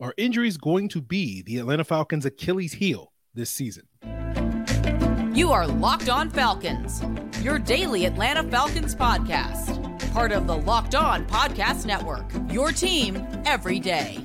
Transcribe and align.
Are 0.00 0.12
injuries 0.16 0.56
going 0.56 0.88
to 0.88 1.00
be 1.00 1.42
the 1.42 1.58
Atlanta 1.58 1.84
Falcons' 1.84 2.26
Achilles 2.26 2.72
heel 2.72 3.12
this 3.32 3.48
season? 3.48 3.86
You 5.32 5.52
are 5.52 5.68
Locked 5.68 6.08
On 6.08 6.28
Falcons, 6.30 7.00
your 7.42 7.60
daily 7.60 8.04
Atlanta 8.04 8.42
Falcons 8.50 8.96
podcast. 8.96 9.80
Part 10.12 10.32
of 10.32 10.48
the 10.48 10.56
Locked 10.56 10.96
On 10.96 11.24
Podcast 11.26 11.86
Network, 11.86 12.28
your 12.52 12.72
team 12.72 13.24
every 13.46 13.78
day. 13.78 14.18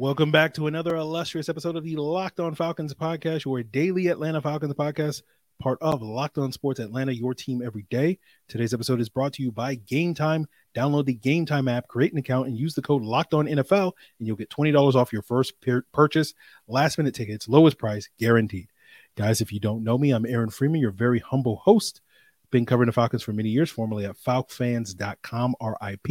Welcome 0.00 0.30
back 0.30 0.54
to 0.54 0.68
another 0.68 0.94
illustrious 0.94 1.48
episode 1.48 1.74
of 1.74 1.82
the 1.82 1.96
Locked 1.96 2.38
On 2.38 2.54
Falcons 2.54 2.94
podcast, 2.94 3.44
your 3.44 3.64
daily 3.64 4.06
Atlanta 4.06 4.40
Falcons 4.40 4.74
podcast, 4.74 5.22
part 5.58 5.76
of 5.80 6.02
Locked 6.02 6.38
On 6.38 6.52
Sports 6.52 6.78
Atlanta, 6.78 7.12
your 7.12 7.34
team 7.34 7.60
every 7.66 7.84
day. 7.90 8.20
Today's 8.46 8.72
episode 8.72 9.00
is 9.00 9.08
brought 9.08 9.32
to 9.32 9.42
you 9.42 9.50
by 9.50 9.74
Game 9.74 10.14
Time. 10.14 10.46
Download 10.72 11.04
the 11.04 11.14
Game 11.14 11.46
Time 11.46 11.66
app, 11.66 11.88
create 11.88 12.12
an 12.12 12.18
account, 12.18 12.46
and 12.46 12.56
use 12.56 12.74
the 12.74 12.80
code 12.80 13.02
Locked 13.02 13.34
On 13.34 13.46
NFL, 13.46 13.90
and 14.20 14.28
you'll 14.28 14.36
get 14.36 14.50
twenty 14.50 14.70
dollars 14.70 14.94
off 14.94 15.12
your 15.12 15.22
first 15.22 15.54
purchase. 15.92 16.32
Last 16.68 16.96
minute 16.96 17.16
tickets, 17.16 17.48
lowest 17.48 17.76
price 17.76 18.08
guaranteed. 18.20 18.68
Guys, 19.16 19.40
if 19.40 19.52
you 19.52 19.58
don't 19.58 19.82
know 19.82 19.98
me, 19.98 20.12
I'm 20.12 20.26
Aaron 20.26 20.50
Freeman, 20.50 20.80
your 20.80 20.92
very 20.92 21.18
humble 21.18 21.56
host 21.56 22.02
been 22.50 22.66
covering 22.66 22.86
the 22.86 22.92
Falcons 22.92 23.22
for 23.22 23.32
many 23.32 23.48
years, 23.48 23.70
formerly 23.70 24.04
at 24.04 24.16
falcfans.com, 24.16 25.54
RIP. 25.60 26.08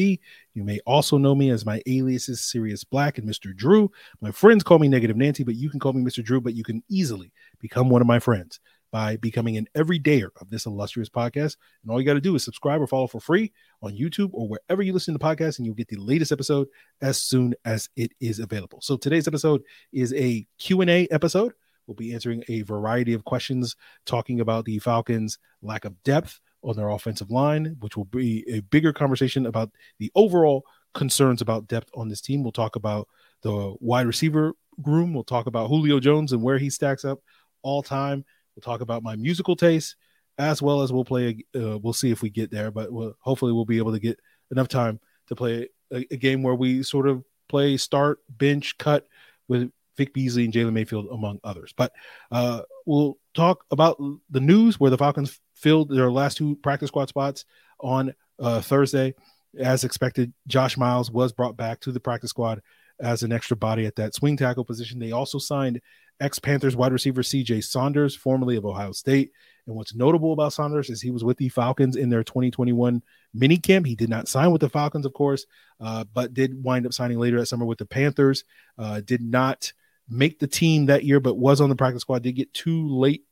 You 0.54 0.64
may 0.64 0.80
also 0.86 1.18
know 1.18 1.36
me 1.36 1.50
as 1.50 1.66
my 1.66 1.82
aliases, 1.88 2.42
Sirius 2.42 2.84
Black 2.84 3.18
and 3.18 3.28
Mr. 3.28 3.56
Drew. 3.56 3.92
My 4.22 4.32
friends 4.32 4.64
call 4.64 4.80
me 4.80 4.88
Negative 4.88 5.18
Nancy, 5.18 5.44
but 5.44 5.56
you 5.56 5.70
can 5.70 5.80
call 5.80 5.94
me 5.94 6.04
Mr. 6.04 6.24
Drew, 6.24 6.42
but 6.42 6.56
you 6.56 6.64
can 6.64 6.84
easily 6.90 7.32
become 7.60 7.90
one 7.90 8.02
of 8.02 8.08
my 8.08 8.20
friends 8.20 8.60
by 8.92 9.18
becoming 9.18 9.58
an 9.58 9.68
everydayer 9.76 10.30
of 10.40 10.50
this 10.50 10.66
illustrious 10.66 11.10
podcast. 11.10 11.58
And 11.84 11.92
all 11.92 12.00
you 12.00 12.06
got 12.06 12.14
to 12.14 12.22
do 12.22 12.36
is 12.36 12.44
subscribe 12.44 12.82
or 12.82 12.88
follow 12.88 13.08
for 13.08 13.20
free 13.20 13.52
on 13.82 13.98
YouTube 13.98 14.30
or 14.34 14.48
wherever 14.48 14.82
you 14.82 14.94
listen 14.94 15.14
to 15.14 15.20
podcasts, 15.20 15.58
and 15.58 15.66
you'll 15.66 15.76
get 15.76 15.88
the 15.88 15.98
latest 15.98 16.32
episode 16.32 16.68
as 17.02 17.22
soon 17.22 17.54
as 17.66 17.90
it 17.96 18.12
is 18.20 18.40
available. 18.40 18.80
So 18.82 18.98
today's 18.98 19.28
episode 19.28 19.62
is 19.92 20.14
a 20.14 20.46
Q&A 20.58 21.08
episode. 21.12 21.54
We'll 21.88 21.96
be 21.96 22.14
answering 22.14 22.44
a 22.48 22.62
variety 22.62 23.14
of 23.14 23.24
questions 23.24 23.76
talking 24.06 24.42
about 24.42 24.66
the 24.66 24.80
Falcons' 24.80 25.40
lack 25.62 25.86
of 25.86 26.02
depth 26.04 26.40
on 26.64 26.76
their 26.76 26.90
offensive 26.90 27.32
line, 27.32 27.78
which 27.80 27.96
will 27.96 28.06
be 28.06 28.46
a 28.50 28.60
bigger 28.60 28.92
conversation 28.92 29.46
about 29.46 29.72
the 30.00 30.12
overall 30.16 30.66
concerns 30.94 31.42
about 31.42 31.68
depth 31.68 31.90
on 31.96 32.10
this 32.10 32.22
team. 32.22 32.44
We'll 32.44 32.52
talk 32.52 32.76
about 32.76 33.08
the 33.42 33.76
wide 33.80 34.08
receiver 34.08 34.54
room. 34.86 35.14
We'll 35.14 35.24
talk 35.24 35.48
about 35.48 35.68
Julio 35.68 36.00
Jones 36.00 36.34
and 36.34 36.42
where 36.42 36.58
he 36.58 36.70
stacks 36.70 37.06
up 37.06 37.20
all 37.62 37.82
time. 37.82 38.26
We'll 38.56 38.62
talk 38.62 38.82
about 38.82 39.04
my 39.04 39.16
musical 39.16 39.56
taste 39.56 39.96
as 40.38 40.62
well 40.62 40.82
as 40.82 40.92
we'll 40.92 41.06
play. 41.06 41.46
Uh, 41.56 41.78
we'll 41.80 41.94
see 41.94 42.12
if 42.12 42.22
we 42.22 42.30
get 42.30 42.52
there, 42.52 42.72
but 42.72 42.92
we'll, 42.92 43.16
hopefully 43.20 43.54
we'll 43.54 43.66
be 43.66 43.78
able 43.78 43.94
to 43.94 44.00
get 44.00 44.20
enough 44.52 44.68
time 44.68 45.00
to 45.28 45.36
play 45.36 45.70
a, 45.92 46.06
a 46.12 46.18
game 46.18 46.44
where 46.44 46.56
we 46.56 46.84
sort 46.84 47.08
of 47.08 47.24
play 47.48 47.78
start, 47.78 48.20
bench, 48.30 48.78
cut 48.78 49.08
with 49.48 49.72
Vic 49.98 50.14
Beasley 50.14 50.46
and 50.46 50.54
Jalen 50.54 50.74
Mayfield, 50.74 51.08
among 51.12 51.40
others. 51.44 51.74
But 51.76 51.92
uh, 52.32 52.62
we'll 52.86 53.18
talk 53.34 53.66
about 53.72 53.98
the 54.30 54.40
news 54.40 54.80
where 54.80 54.92
the 54.92 54.98
Falcons 54.98 55.40
filled 55.56 55.90
their 55.90 56.12
last 56.12 56.38
two 56.38 56.56
practice 56.58 56.90
squad 56.90 57.10
spots 57.10 57.46
on 57.80 58.14
uh, 58.40 58.62
Thursday. 58.62 59.16
As 59.60 59.84
expected, 59.84 60.34
Josh 60.48 60.78
Miles 60.78 61.10
was 61.10 61.32
brought 61.32 61.58
back 61.58 61.80
to 61.82 61.92
the 61.92 62.00
practice 62.00 62.30
squad 62.30 62.62
as 63.00 63.24
an 63.24 63.32
extra 63.32 63.58
body 63.58 63.86
at 63.86 63.96
that 63.96 64.14
swing 64.14 64.38
tackle 64.38 64.66
position. 64.66 65.00
They 65.00 65.12
also 65.12 65.38
signed 65.38 65.82
ex 66.20 66.40
Panthers 66.40 66.76
wide 66.76 66.94
receiver 66.94 67.22
CJ 67.22 67.64
Saunders, 67.64 68.16
formerly 68.16 68.56
of 68.56 68.66
Ohio 68.66 68.92
State. 68.92 69.32
And 69.66 69.76
what's 69.76 69.94
notable 69.94 70.34
about 70.34 70.54
Saunders 70.54 70.90
is 70.90 71.02
he 71.02 71.12
was 71.12 71.24
with 71.24 71.38
the 71.38 71.50
Falcons 71.50 71.96
in 71.96 72.10
their 72.10 72.24
2021 72.24 73.04
mini 73.34 73.58
camp. 73.58 73.86
He 73.86 73.96
did 73.96 74.10
not 74.10 74.28
sign 74.28 74.52
with 74.52 74.62
the 74.62 74.70
Falcons, 74.70 75.06
of 75.06 75.14
course, 75.14 75.46
uh, 75.82 76.06
but 76.14 76.34
did 76.34 76.64
wind 76.64 76.86
up 76.86 76.94
signing 76.94 77.20
later 77.20 77.40
that 77.40 77.48
summer 77.48 77.66
with 77.66 77.78
the 77.78 77.86
Panthers. 77.86 78.46
Uh, 78.78 79.02
did 79.02 79.22
not 79.22 79.74
make 80.10 80.40
the 80.40 80.48
team 80.48 80.88
that 80.88 81.04
year, 81.04 81.20
but 81.20 81.38
was 81.38 81.62
on 81.62 81.70
the 81.70 81.76
practice 81.76 82.02
squad. 82.02 82.24
Did 82.24 82.34
get 82.34 82.54
two 82.54 82.88
late 82.88 83.24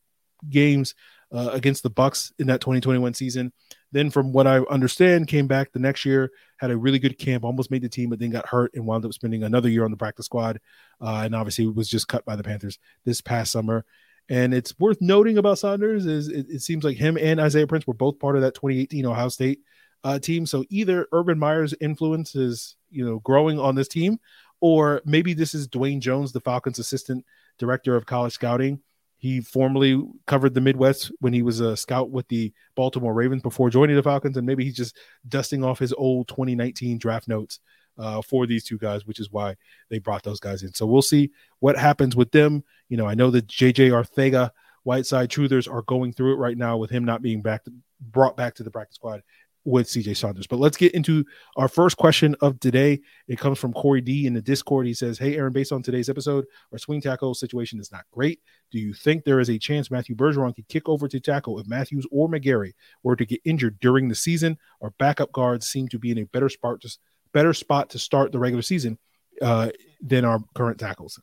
games 0.50 0.96
uh, 1.31 1.50
against 1.53 1.84
the 1.84 1.90
Bucks 1.90 2.31
in 2.40 2.47
that 2.47 2.62
2021 2.62 3.13
season. 3.13 3.52
Then, 3.91 4.09
from 4.09 4.34
what 4.34 4.47
I 4.47 4.59
understand, 4.59 5.28
came 5.28 5.47
back 5.47 5.72
the 5.72 5.80
next 5.80 6.06
year, 6.06 6.31
had 6.58 6.72
a 6.72 6.78
really 6.78 7.00
good 7.00 7.18
camp, 7.18 7.44
almost 7.44 7.72
made 7.72 7.81
the 7.81 7.90
team, 7.90 8.09
but 8.09 8.19
then 8.19 8.30
got 8.30 8.47
hurt 8.47 8.72
and 8.74 8.86
wound 8.86 9.06
up 9.06 9.13
spending 9.13 9.44
another 9.44 9.69
year 9.69 9.86
on 9.86 9.91
the 9.91 9.97
practice 9.97 10.25
squad. 10.25 10.59
Uh, 11.02 11.22
and 11.25 11.36
obviously, 11.36 11.68
was 11.68 11.90
just 11.90 12.08
cut 12.08 12.25
by 12.25 12.36
the 12.36 12.44
Panthers 12.44 12.78
this 13.06 13.22
past 13.22 13.52
summer. 13.52 13.86
And 14.28 14.53
it's 14.53 14.78
worth 14.80 14.97
noting 15.02 15.38
about 15.38 15.59
Saunders 15.59 16.06
is 16.06 16.30
it, 16.30 16.47
it 16.50 16.62
seems 16.62 16.84
like 16.84 16.97
him 16.97 17.16
and 17.16 17.40
Isaiah 17.40 17.68
Prince 17.68 17.86
were 17.86 17.94
both 17.94 18.18
part 18.19 18.36
of 18.36 18.42
that 18.42 18.56
2018 18.56 19.06
Ohio 19.06 19.30
State 19.30 19.59
uh, 20.03 20.19
team. 20.19 20.46
So 20.46 20.66
either 20.69 21.07
Urban 21.12 21.38
Meyer's 21.38 21.75
influence 21.80 22.36
is 22.36 22.75
you 22.90 23.06
know 23.06 23.19
growing 23.19 23.59
on 23.59 23.75
this 23.75 23.88
team, 23.88 24.19
or 24.62 25.02
maybe 25.06 25.34
this 25.34 25.54
is 25.54 25.68
Dwayne 25.68 26.00
Jones, 26.00 26.32
the 26.32 26.42
Falcons' 26.42 26.80
assistant 26.80 27.26
director 27.58 27.96
of 27.96 28.06
college 28.06 28.34
scouting. 28.34 28.82
He 29.18 29.42
formerly 29.42 30.04
covered 30.28 30.54
the 30.54 30.62
Midwest 30.62 31.12
when 31.20 31.34
he 31.34 31.42
was 31.42 31.60
a 31.60 31.76
scout 31.78 32.12
with 32.12 32.28
the 32.28 32.54
Baltimore 32.76 33.14
Ravens 33.14 33.42
before 33.42 33.70
joining 33.70 33.96
the 33.96 34.04
Falcons, 34.04 34.38
and 34.38 34.46
maybe 34.46 34.64
he's 34.64 34.76
just 34.76 34.98
dusting 35.28 35.64
off 35.64 35.80
his 35.80 35.94
old 35.94 36.28
2019 36.28 36.98
draft 36.98 37.28
notes 37.28 37.60
uh, 37.98 38.22
for 38.22 38.46
these 38.46 38.64
two 38.64 38.78
guys, 38.78 39.06
which 39.06 39.20
is 39.20 39.32
why 39.32 39.56
they 39.90 40.00
brought 40.00 40.24
those 40.24 40.40
guys 40.40 40.64
in. 40.64 40.74
So 40.74 40.86
we'll 40.86 41.02
see 41.02 41.32
what 41.60 41.78
happens 41.78 42.16
with 42.16 42.32
them. 42.32 42.64
You 42.90 42.98
know, 42.98 43.08
I 43.08 43.16
know 43.16 43.32
that 43.32 43.48
JJ 43.48 43.92
Arcega, 43.92 44.52
Whiteside 44.84 45.30
Truthers 45.30 45.72
are 45.72 45.82
going 45.84 46.14
through 46.14 46.34
it 46.34 46.38
right 46.38 46.58
now 46.58 46.78
with 46.78 46.92
him 46.92 47.06
not 47.06 47.22
being 47.22 47.42
back 47.42 47.64
to, 47.64 47.74
brought 48.00 48.38
back 48.38 48.56
to 48.56 48.64
the 48.64 48.70
practice 48.70 48.96
squad 48.96 49.24
with 49.66 49.88
CJ 49.88 50.16
Saunders. 50.16 50.48
But 50.48 50.59
let's 50.59 50.78
get 50.78 50.94
into 50.94 51.26
our 51.58 51.68
first 51.68 51.98
question 51.98 52.36
of 52.42 52.59
today. 52.59 53.02
It 53.28 53.40
comes 53.40 53.59
from 53.59 53.74
Corey 53.74 54.02
D 54.02 54.28
in 54.28 54.34
the 54.34 54.42
Discord. 54.42 54.86
He 54.86 54.94
says, 54.94 55.18
Hey, 55.18 55.36
Aaron, 55.36 55.52
based 55.52 55.72
on 55.72 55.81
today's 55.81 56.08
episode, 56.08 56.46
our 56.72 56.78
swing 56.78 57.02
tackle 57.02 57.34
situation 57.34 57.80
is 57.80 57.92
not 57.92 58.06
great. 58.12 58.40
Do 58.72 58.80
you 58.80 58.94
think 58.94 59.24
there 59.24 59.40
is 59.40 59.50
a 59.50 59.59
chance 59.59 59.92
Matthew 59.92 60.16
Bergeron 60.16 60.56
could 60.56 60.68
kick 60.68 60.88
over 60.88 61.08
to 61.08 61.20
tackle 61.20 61.59
if 61.59 61.68
Matthews 61.68 62.06
or 62.12 62.30
McGarry 62.30 62.74
were 63.04 63.16
to 63.16 63.25
get 63.25 63.42
injured 63.44 63.80
during 63.80 64.08
the 64.08 64.16
season? 64.16 64.58
Our 64.81 64.92
backup 65.00 65.31
guards 65.31 65.68
seem 65.68 65.88
to 65.90 66.00
be 66.00 66.12
in 66.12 66.20
a 66.20 66.25
better 66.25 66.50
spot 66.50 66.81
to, 66.81 66.98
better 67.34 67.54
spot 67.54 67.90
to 67.90 68.00
start 68.00 68.31
the 68.31 68.40
regular 68.40 68.62
season 68.62 69.00
uh, 69.42 69.70
than 70.02 70.25
our 70.25 70.40
current 70.54 70.80
tackles. 70.80 71.20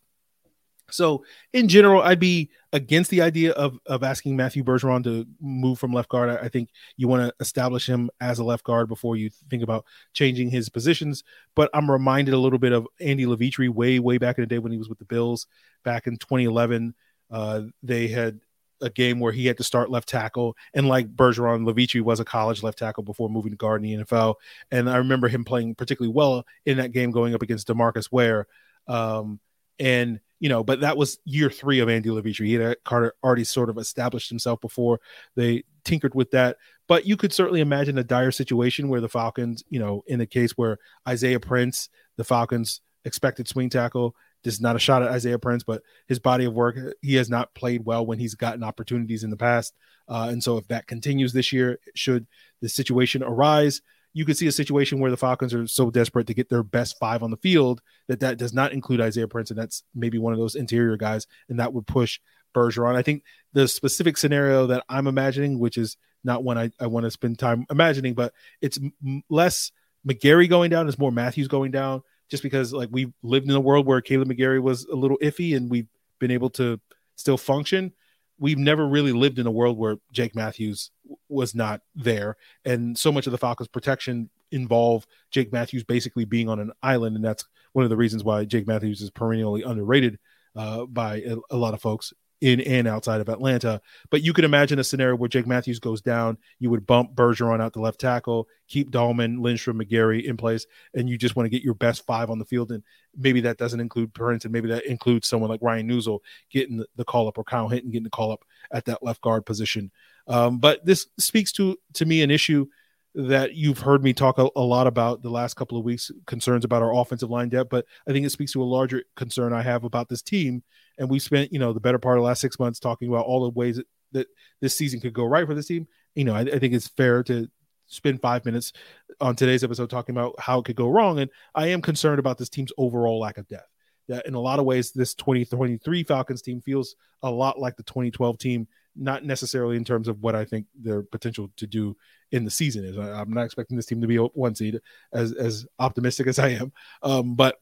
So 0.92 1.24
in 1.52 1.68
general, 1.68 2.02
I'd 2.02 2.20
be 2.20 2.50
against 2.72 3.10
the 3.10 3.20
idea 3.20 3.52
of 3.52 3.78
of 3.86 4.02
asking 4.02 4.36
Matthew 4.36 4.64
Bergeron 4.64 5.04
to 5.04 5.26
move 5.40 5.78
from 5.78 5.92
left 5.92 6.08
guard. 6.08 6.30
I, 6.30 6.46
I 6.46 6.48
think 6.48 6.70
you 6.96 7.08
want 7.08 7.28
to 7.28 7.34
establish 7.40 7.86
him 7.86 8.10
as 8.20 8.38
a 8.38 8.44
left 8.44 8.64
guard 8.64 8.88
before 8.88 9.16
you 9.16 9.30
think 9.50 9.62
about 9.62 9.84
changing 10.12 10.50
his 10.50 10.68
positions. 10.68 11.24
But 11.54 11.70
I'm 11.74 11.90
reminded 11.90 12.34
a 12.34 12.38
little 12.38 12.58
bit 12.58 12.72
of 12.72 12.86
Andy 13.00 13.26
Levitre 13.26 13.70
way 13.70 13.98
way 13.98 14.18
back 14.18 14.38
in 14.38 14.42
the 14.42 14.46
day 14.46 14.58
when 14.58 14.72
he 14.72 14.78
was 14.78 14.88
with 14.88 14.98
the 14.98 15.04
Bills 15.04 15.46
back 15.84 16.06
in 16.06 16.16
2011. 16.16 16.94
Uh, 17.30 17.62
they 17.82 18.08
had 18.08 18.40
a 18.82 18.90
game 18.90 19.20
where 19.20 19.32
he 19.32 19.46
had 19.46 19.56
to 19.56 19.64
start 19.64 19.90
left 19.90 20.08
tackle, 20.08 20.56
and 20.74 20.88
like 20.88 21.14
Bergeron, 21.14 21.64
Levitre 21.64 22.02
was 22.02 22.20
a 22.20 22.24
college 22.24 22.62
left 22.62 22.78
tackle 22.78 23.04
before 23.04 23.30
moving 23.30 23.52
to 23.52 23.56
guard 23.56 23.82
in 23.84 23.98
the 23.98 24.04
NFL. 24.04 24.34
And 24.70 24.90
I 24.90 24.96
remember 24.96 25.28
him 25.28 25.44
playing 25.44 25.76
particularly 25.76 26.12
well 26.12 26.44
in 26.66 26.78
that 26.78 26.92
game 26.92 27.10
going 27.10 27.34
up 27.34 27.42
against 27.42 27.68
Demarcus 27.68 28.10
Ware. 28.10 28.46
Um, 28.88 29.40
and 29.78 30.20
you 30.42 30.48
know, 30.48 30.64
but 30.64 30.80
that 30.80 30.96
was 30.96 31.20
year 31.24 31.48
three 31.48 31.78
of 31.78 31.88
Andy 31.88 32.10
Levitre. 32.10 32.42
He 32.42 32.54
had 32.54 32.76
Carter 32.82 33.14
already 33.22 33.44
sort 33.44 33.70
of 33.70 33.78
established 33.78 34.28
himself 34.28 34.60
before 34.60 34.98
they 35.36 35.62
tinkered 35.84 36.16
with 36.16 36.32
that. 36.32 36.56
But 36.88 37.06
you 37.06 37.16
could 37.16 37.32
certainly 37.32 37.60
imagine 37.60 37.96
a 37.96 38.02
dire 38.02 38.32
situation 38.32 38.88
where 38.88 39.00
the 39.00 39.08
Falcons, 39.08 39.62
you 39.70 39.78
know, 39.78 40.02
in 40.08 40.18
the 40.18 40.26
case 40.26 40.50
where 40.58 40.78
Isaiah 41.06 41.38
Prince, 41.38 41.90
the 42.16 42.24
Falcons 42.24 42.80
expected 43.04 43.46
swing 43.46 43.70
tackle, 43.70 44.16
this 44.42 44.54
is 44.54 44.60
not 44.60 44.74
a 44.74 44.80
shot 44.80 45.04
at 45.04 45.12
Isaiah 45.12 45.38
Prince, 45.38 45.62
but 45.62 45.82
his 46.08 46.18
body 46.18 46.44
of 46.44 46.54
work, 46.54 46.76
he 47.02 47.14
has 47.14 47.30
not 47.30 47.54
played 47.54 47.84
well 47.84 48.04
when 48.04 48.18
he's 48.18 48.34
gotten 48.34 48.64
opportunities 48.64 49.22
in 49.22 49.30
the 49.30 49.36
past. 49.36 49.74
Uh, 50.08 50.26
and 50.28 50.42
so 50.42 50.56
if 50.56 50.66
that 50.66 50.88
continues 50.88 51.32
this 51.32 51.52
year, 51.52 51.78
should 51.94 52.26
the 52.60 52.68
situation 52.68 53.22
arise, 53.22 53.80
you 54.14 54.24
could 54.24 54.36
see 54.36 54.46
a 54.46 54.52
situation 54.52 55.00
where 55.00 55.10
the 55.10 55.16
Falcons 55.16 55.54
are 55.54 55.66
so 55.66 55.90
desperate 55.90 56.26
to 56.26 56.34
get 56.34 56.48
their 56.48 56.62
best 56.62 56.98
five 56.98 57.22
on 57.22 57.30
the 57.30 57.36
field 57.36 57.80
that 58.08 58.20
that 58.20 58.36
does 58.36 58.52
not 58.52 58.72
include 58.72 59.00
Isaiah 59.00 59.28
Prince, 59.28 59.50
and 59.50 59.58
that's 59.58 59.84
maybe 59.94 60.18
one 60.18 60.32
of 60.32 60.38
those 60.38 60.54
interior 60.54 60.96
guys, 60.96 61.26
and 61.48 61.58
that 61.58 61.72
would 61.72 61.86
push 61.86 62.20
Bergeron. 62.54 62.96
I 62.96 63.02
think 63.02 63.22
the 63.52 63.66
specific 63.66 64.16
scenario 64.16 64.66
that 64.66 64.84
I'm 64.88 65.06
imagining, 65.06 65.58
which 65.58 65.78
is 65.78 65.96
not 66.24 66.44
one 66.44 66.58
I, 66.58 66.70
I 66.78 66.86
want 66.86 67.04
to 67.04 67.10
spend 67.10 67.38
time 67.38 67.66
imagining, 67.70 68.14
but 68.14 68.32
it's 68.60 68.78
m- 68.78 69.22
less 69.28 69.72
McGarry 70.06 70.48
going 70.48 70.70
down, 70.70 70.88
it's 70.88 70.98
more 70.98 71.12
Matthews 71.12 71.48
going 71.48 71.70
down, 71.70 72.02
just 72.30 72.42
because 72.42 72.72
like 72.72 72.88
we've 72.92 73.12
lived 73.22 73.48
in 73.48 73.56
a 73.56 73.60
world 73.60 73.86
where 73.86 74.00
Caleb 74.00 74.28
McGarry 74.28 74.60
was 74.60 74.84
a 74.86 74.94
little 74.94 75.18
iffy 75.18 75.56
and 75.56 75.70
we've 75.70 75.88
been 76.18 76.30
able 76.30 76.50
to 76.50 76.80
still 77.16 77.38
function 77.38 77.92
we've 78.42 78.58
never 78.58 78.86
really 78.86 79.12
lived 79.12 79.38
in 79.38 79.46
a 79.46 79.50
world 79.50 79.78
where 79.78 79.96
Jake 80.12 80.34
Matthews 80.34 80.90
was 81.28 81.54
not 81.54 81.80
there, 81.94 82.36
and 82.64 82.98
so 82.98 83.12
much 83.12 83.26
of 83.26 83.30
the 83.30 83.38
Falcons' 83.38 83.68
protection 83.68 84.28
involve 84.50 85.06
Jake 85.30 85.52
Matthews 85.52 85.84
basically 85.84 86.24
being 86.24 86.48
on 86.48 86.58
an 86.58 86.72
island, 86.82 87.14
and 87.14 87.24
that's 87.24 87.44
one 87.72 87.84
of 87.84 87.90
the 87.90 87.96
reasons 87.96 88.24
why 88.24 88.44
Jake 88.44 88.66
Matthews 88.66 89.00
is 89.00 89.10
perennially 89.10 89.62
underrated 89.62 90.18
uh, 90.56 90.86
by 90.86 91.22
a, 91.22 91.36
a 91.50 91.56
lot 91.56 91.72
of 91.72 91.80
folks 91.80 92.12
in 92.42 92.60
and 92.60 92.88
outside 92.88 93.20
of 93.20 93.28
Atlanta. 93.28 93.80
But 94.10 94.22
you 94.22 94.32
could 94.32 94.44
imagine 94.44 94.78
a 94.78 94.84
scenario 94.84 95.16
where 95.16 95.28
Jake 95.28 95.46
Matthews 95.46 95.78
goes 95.78 96.00
down, 96.00 96.36
you 96.58 96.70
would 96.70 96.86
bump 96.86 97.14
Bergeron 97.14 97.60
out 97.60 97.72
the 97.72 97.80
left 97.80 98.00
tackle, 98.00 98.48
keep 98.68 98.90
Dalman, 98.90 99.40
Lindstrom, 99.40 99.78
McGarry 99.78 100.24
in 100.24 100.36
place, 100.36 100.66
and 100.94 101.08
you 101.08 101.16
just 101.16 101.36
want 101.36 101.46
to 101.46 101.50
get 101.50 101.62
your 101.62 101.74
best 101.74 102.04
five 102.04 102.30
on 102.30 102.38
the 102.38 102.44
field. 102.44 102.72
And 102.72 102.82
maybe 103.16 103.40
that 103.42 103.58
doesn't 103.58 103.80
include 103.80 104.12
Prince, 104.12 104.44
and 104.44 104.52
maybe 104.52 104.68
that 104.68 104.86
includes 104.86 105.28
someone 105.28 105.50
like 105.50 105.62
Ryan 105.62 105.88
Neuzil 105.88 106.18
getting 106.50 106.78
the, 106.78 106.86
the 106.96 107.04
call 107.04 107.28
up 107.28 107.38
or 107.38 107.44
Kyle 107.44 107.68
Hinton 107.68 107.90
getting 107.90 108.04
the 108.04 108.10
call 108.10 108.32
up 108.32 108.44
at 108.72 108.84
that 108.86 109.02
left 109.02 109.20
guard 109.20 109.46
position. 109.46 109.92
Um, 110.26 110.58
but 110.58 110.84
this 110.84 111.06
speaks 111.18 111.52
to 111.52 111.76
to 111.94 112.04
me 112.04 112.22
an 112.22 112.30
issue 112.30 112.66
that 113.14 113.54
you've 113.54 113.78
heard 113.78 114.02
me 114.02 114.12
talk 114.12 114.38
a, 114.38 114.48
a, 114.56 114.60
lot 114.60 114.86
about 114.86 115.22
the 115.22 115.30
last 115.30 115.54
couple 115.54 115.76
of 115.76 115.84
weeks 115.84 116.10
concerns 116.26 116.64
about 116.64 116.82
our 116.82 116.94
offensive 116.94 117.28
line 117.28 117.50
depth 117.50 117.68
but 117.68 117.84
i 118.08 118.12
think 118.12 118.24
it 118.24 118.30
speaks 118.30 118.52
to 118.52 118.62
a 118.62 118.64
larger 118.64 119.02
concern 119.16 119.52
i 119.52 119.62
have 119.62 119.84
about 119.84 120.08
this 120.08 120.22
team. 120.22 120.62
And 120.98 121.10
we 121.10 121.18
spent 121.18 121.52
you 121.52 121.58
know 121.58 121.72
the 121.72 121.80
better 121.80 121.98
part 121.98 122.18
of 122.18 122.22
the 122.22 122.26
last 122.26 122.40
six 122.40 122.58
months 122.58 122.78
talking 122.78 123.08
about 123.08 123.26
all 123.26 123.42
the 123.42 123.50
ways 123.50 123.76
that, 123.76 123.86
that 124.12 124.26
this 124.60 124.76
season 124.76 125.00
could 125.00 125.12
go 125.14 125.24
right 125.24 125.46
for 125.46 125.54
this 125.54 125.66
team. 125.66 125.86
You 126.14 126.24
know 126.24 126.34
I, 126.34 126.40
I, 126.40 126.58
think 126.58 126.74
it's 126.74 126.88
fair 126.88 127.22
to 127.24 127.48
spend 127.86 128.20
five 128.20 128.44
minutes 128.44 128.72
on 129.20 129.36
today's 129.36 129.64
episode 129.64 129.90
talking 129.90 130.14
about 130.14 130.34
how 130.38 130.60
it 130.60 130.64
could 130.64 130.76
go 130.76 130.88
wrong. 130.88 131.18
And 131.18 131.30
i 131.54 131.68
am 131.68 131.82
concerned 131.82 132.18
about 132.18 132.38
this 132.38 132.48
team's 132.48 132.72
overall 132.78 133.20
lack 133.20 133.38
of 133.38 133.48
depth. 133.48 133.68
That 134.08 134.26
in 134.26 134.34
a 134.34 134.40
lot 134.40 134.58
of 134.58 134.64
ways 134.64 134.92
this 134.92 135.14
2023 135.14 136.04
falcons 136.04 136.42
team 136.42 136.60
feels 136.60 136.96
a 137.22 137.30
lot 137.30 137.58
like 137.58 137.76
the 137.76 137.82
2012 137.84 138.38
team 138.38 138.68
not 138.94 139.24
necessarily 139.24 139.76
in 139.76 139.84
terms 139.84 140.08
of 140.08 140.20
what 140.20 140.34
I 140.34 140.44
think 140.44 140.66
their 140.74 141.02
potential 141.02 141.50
to 141.56 141.66
do 141.66 141.96
in 142.30 142.44
the 142.44 142.50
season 142.50 142.84
is. 142.84 142.98
I, 142.98 143.20
am 143.20 143.32
not 143.32 143.44
expecting 143.44 143.76
this 143.76 143.86
team 143.86 144.00
to 144.00 144.06
be 144.06 144.16
a 144.16 144.24
one 144.24 144.54
seed, 144.54 144.80
as 145.12 145.32
as 145.32 145.66
optimistic 145.78 146.26
as 146.26 146.38
I 146.38 146.48
am. 146.50 146.72
Um, 147.02 147.34
but 147.34 147.58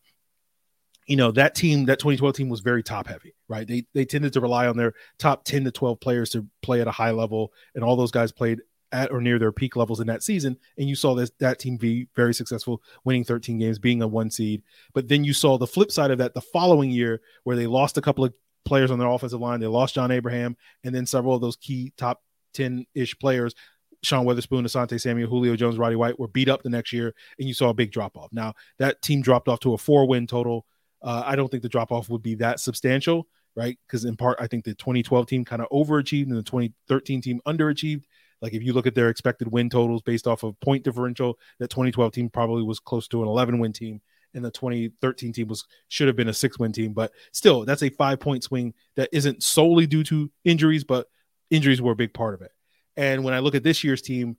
you 1.06 1.16
know 1.16 1.30
that 1.32 1.54
team, 1.54 1.86
that 1.86 1.98
2012 1.98 2.36
team 2.36 2.48
was 2.48 2.60
very 2.60 2.82
top 2.82 3.06
heavy, 3.06 3.34
right? 3.48 3.66
They 3.66 3.86
they 3.94 4.04
tended 4.04 4.32
to 4.34 4.40
rely 4.40 4.66
on 4.66 4.76
their 4.76 4.94
top 5.18 5.44
10 5.44 5.64
to 5.64 5.70
12 5.70 6.00
players 6.00 6.30
to 6.30 6.46
play 6.62 6.80
at 6.80 6.88
a 6.88 6.92
high 6.92 7.10
level, 7.10 7.52
and 7.74 7.84
all 7.84 7.96
those 7.96 8.12
guys 8.12 8.32
played 8.32 8.60
at 8.92 9.12
or 9.12 9.20
near 9.20 9.38
their 9.38 9.52
peak 9.52 9.76
levels 9.76 10.00
in 10.00 10.06
that 10.08 10.22
season. 10.22 10.56
And 10.76 10.88
you 10.88 10.94
saw 10.94 11.14
this 11.14 11.30
that 11.38 11.58
team 11.58 11.76
be 11.76 12.08
very 12.14 12.34
successful, 12.34 12.82
winning 13.04 13.24
13 13.24 13.58
games, 13.58 13.78
being 13.78 14.02
a 14.02 14.08
one 14.08 14.30
seed. 14.30 14.62
But 14.94 15.08
then 15.08 15.24
you 15.24 15.32
saw 15.32 15.58
the 15.58 15.66
flip 15.66 15.92
side 15.92 16.10
of 16.10 16.18
that 16.18 16.34
the 16.34 16.40
following 16.40 16.90
year, 16.90 17.20
where 17.44 17.56
they 17.56 17.66
lost 17.66 17.98
a 17.98 18.02
couple 18.02 18.24
of 18.24 18.34
players 18.64 18.90
on 18.90 18.98
their 18.98 19.08
offensive 19.08 19.40
line. 19.40 19.60
They 19.60 19.66
lost 19.66 19.94
John 19.94 20.10
Abraham, 20.10 20.56
and 20.84 20.94
then 20.94 21.06
several 21.06 21.34
of 21.34 21.40
those 21.40 21.56
key 21.56 21.92
top 21.96 22.22
10 22.54 22.86
ish 22.94 23.18
players, 23.18 23.54
Sean 24.02 24.24
Weatherspoon, 24.24 24.64
Asante 24.64 25.00
Samuel, 25.00 25.28
Julio 25.28 25.56
Jones, 25.56 25.78
Roddy 25.78 25.96
White, 25.96 26.18
were 26.18 26.28
beat 26.28 26.48
up 26.48 26.62
the 26.62 26.70
next 26.70 26.92
year, 26.92 27.14
and 27.38 27.46
you 27.46 27.54
saw 27.54 27.68
a 27.68 27.74
big 27.74 27.92
drop 27.92 28.16
off. 28.16 28.32
Now, 28.32 28.54
that 28.78 29.02
team 29.02 29.22
dropped 29.22 29.48
off 29.48 29.60
to 29.60 29.74
a 29.74 29.78
four 29.78 30.06
win 30.06 30.26
total. 30.26 30.66
Uh, 31.02 31.22
I 31.24 31.36
don't 31.36 31.50
think 31.50 31.62
the 31.62 31.68
drop 31.68 31.92
off 31.92 32.08
would 32.08 32.22
be 32.22 32.34
that 32.36 32.60
substantial, 32.60 33.26
right? 33.54 33.78
Because 33.86 34.04
in 34.04 34.16
part, 34.16 34.38
I 34.40 34.46
think 34.46 34.64
the 34.64 34.74
2012 34.74 35.26
team 35.26 35.44
kind 35.44 35.62
of 35.62 35.68
overachieved 35.70 36.28
and 36.28 36.36
the 36.36 36.42
2013 36.42 37.20
team 37.20 37.40
underachieved. 37.46 38.04
Like 38.42 38.54
if 38.54 38.62
you 38.62 38.72
look 38.72 38.86
at 38.86 38.94
their 38.94 39.10
expected 39.10 39.52
win 39.52 39.68
totals 39.68 40.02
based 40.02 40.26
off 40.26 40.42
of 40.42 40.58
point 40.60 40.82
differential, 40.82 41.38
that 41.58 41.68
2012 41.68 42.12
team 42.12 42.30
probably 42.30 42.62
was 42.62 42.80
close 42.80 43.06
to 43.08 43.22
an 43.22 43.28
11 43.28 43.58
win 43.58 43.72
team 43.72 44.00
and 44.34 44.44
the 44.44 44.50
2013 44.50 45.32
team 45.32 45.48
was 45.48 45.64
should 45.88 46.06
have 46.06 46.16
been 46.16 46.28
a 46.28 46.34
six 46.34 46.58
win 46.58 46.72
team, 46.72 46.92
but 46.92 47.12
still, 47.32 47.64
that's 47.64 47.82
a 47.82 47.90
five 47.90 48.20
point 48.20 48.44
swing 48.44 48.74
that 48.96 49.08
isn't 49.12 49.42
solely 49.42 49.86
due 49.86 50.04
to 50.04 50.30
injuries, 50.44 50.84
but 50.84 51.08
injuries 51.50 51.82
were 51.82 51.92
a 51.92 51.96
big 51.96 52.14
part 52.14 52.34
of 52.34 52.42
it. 52.42 52.52
And 52.96 53.24
when 53.24 53.34
I 53.34 53.38
look 53.40 53.54
at 53.54 53.62
this 53.62 53.82
year's 53.84 54.02
team, 54.02 54.36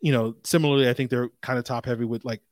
you 0.00 0.12
know, 0.12 0.36
similarly, 0.44 0.88
I 0.88 0.94
think 0.94 1.10
they're 1.10 1.30
kind 1.42 1.58
of 1.58 1.64
top 1.64 1.86
heavy 1.86 2.04
with 2.04 2.24
like 2.24 2.42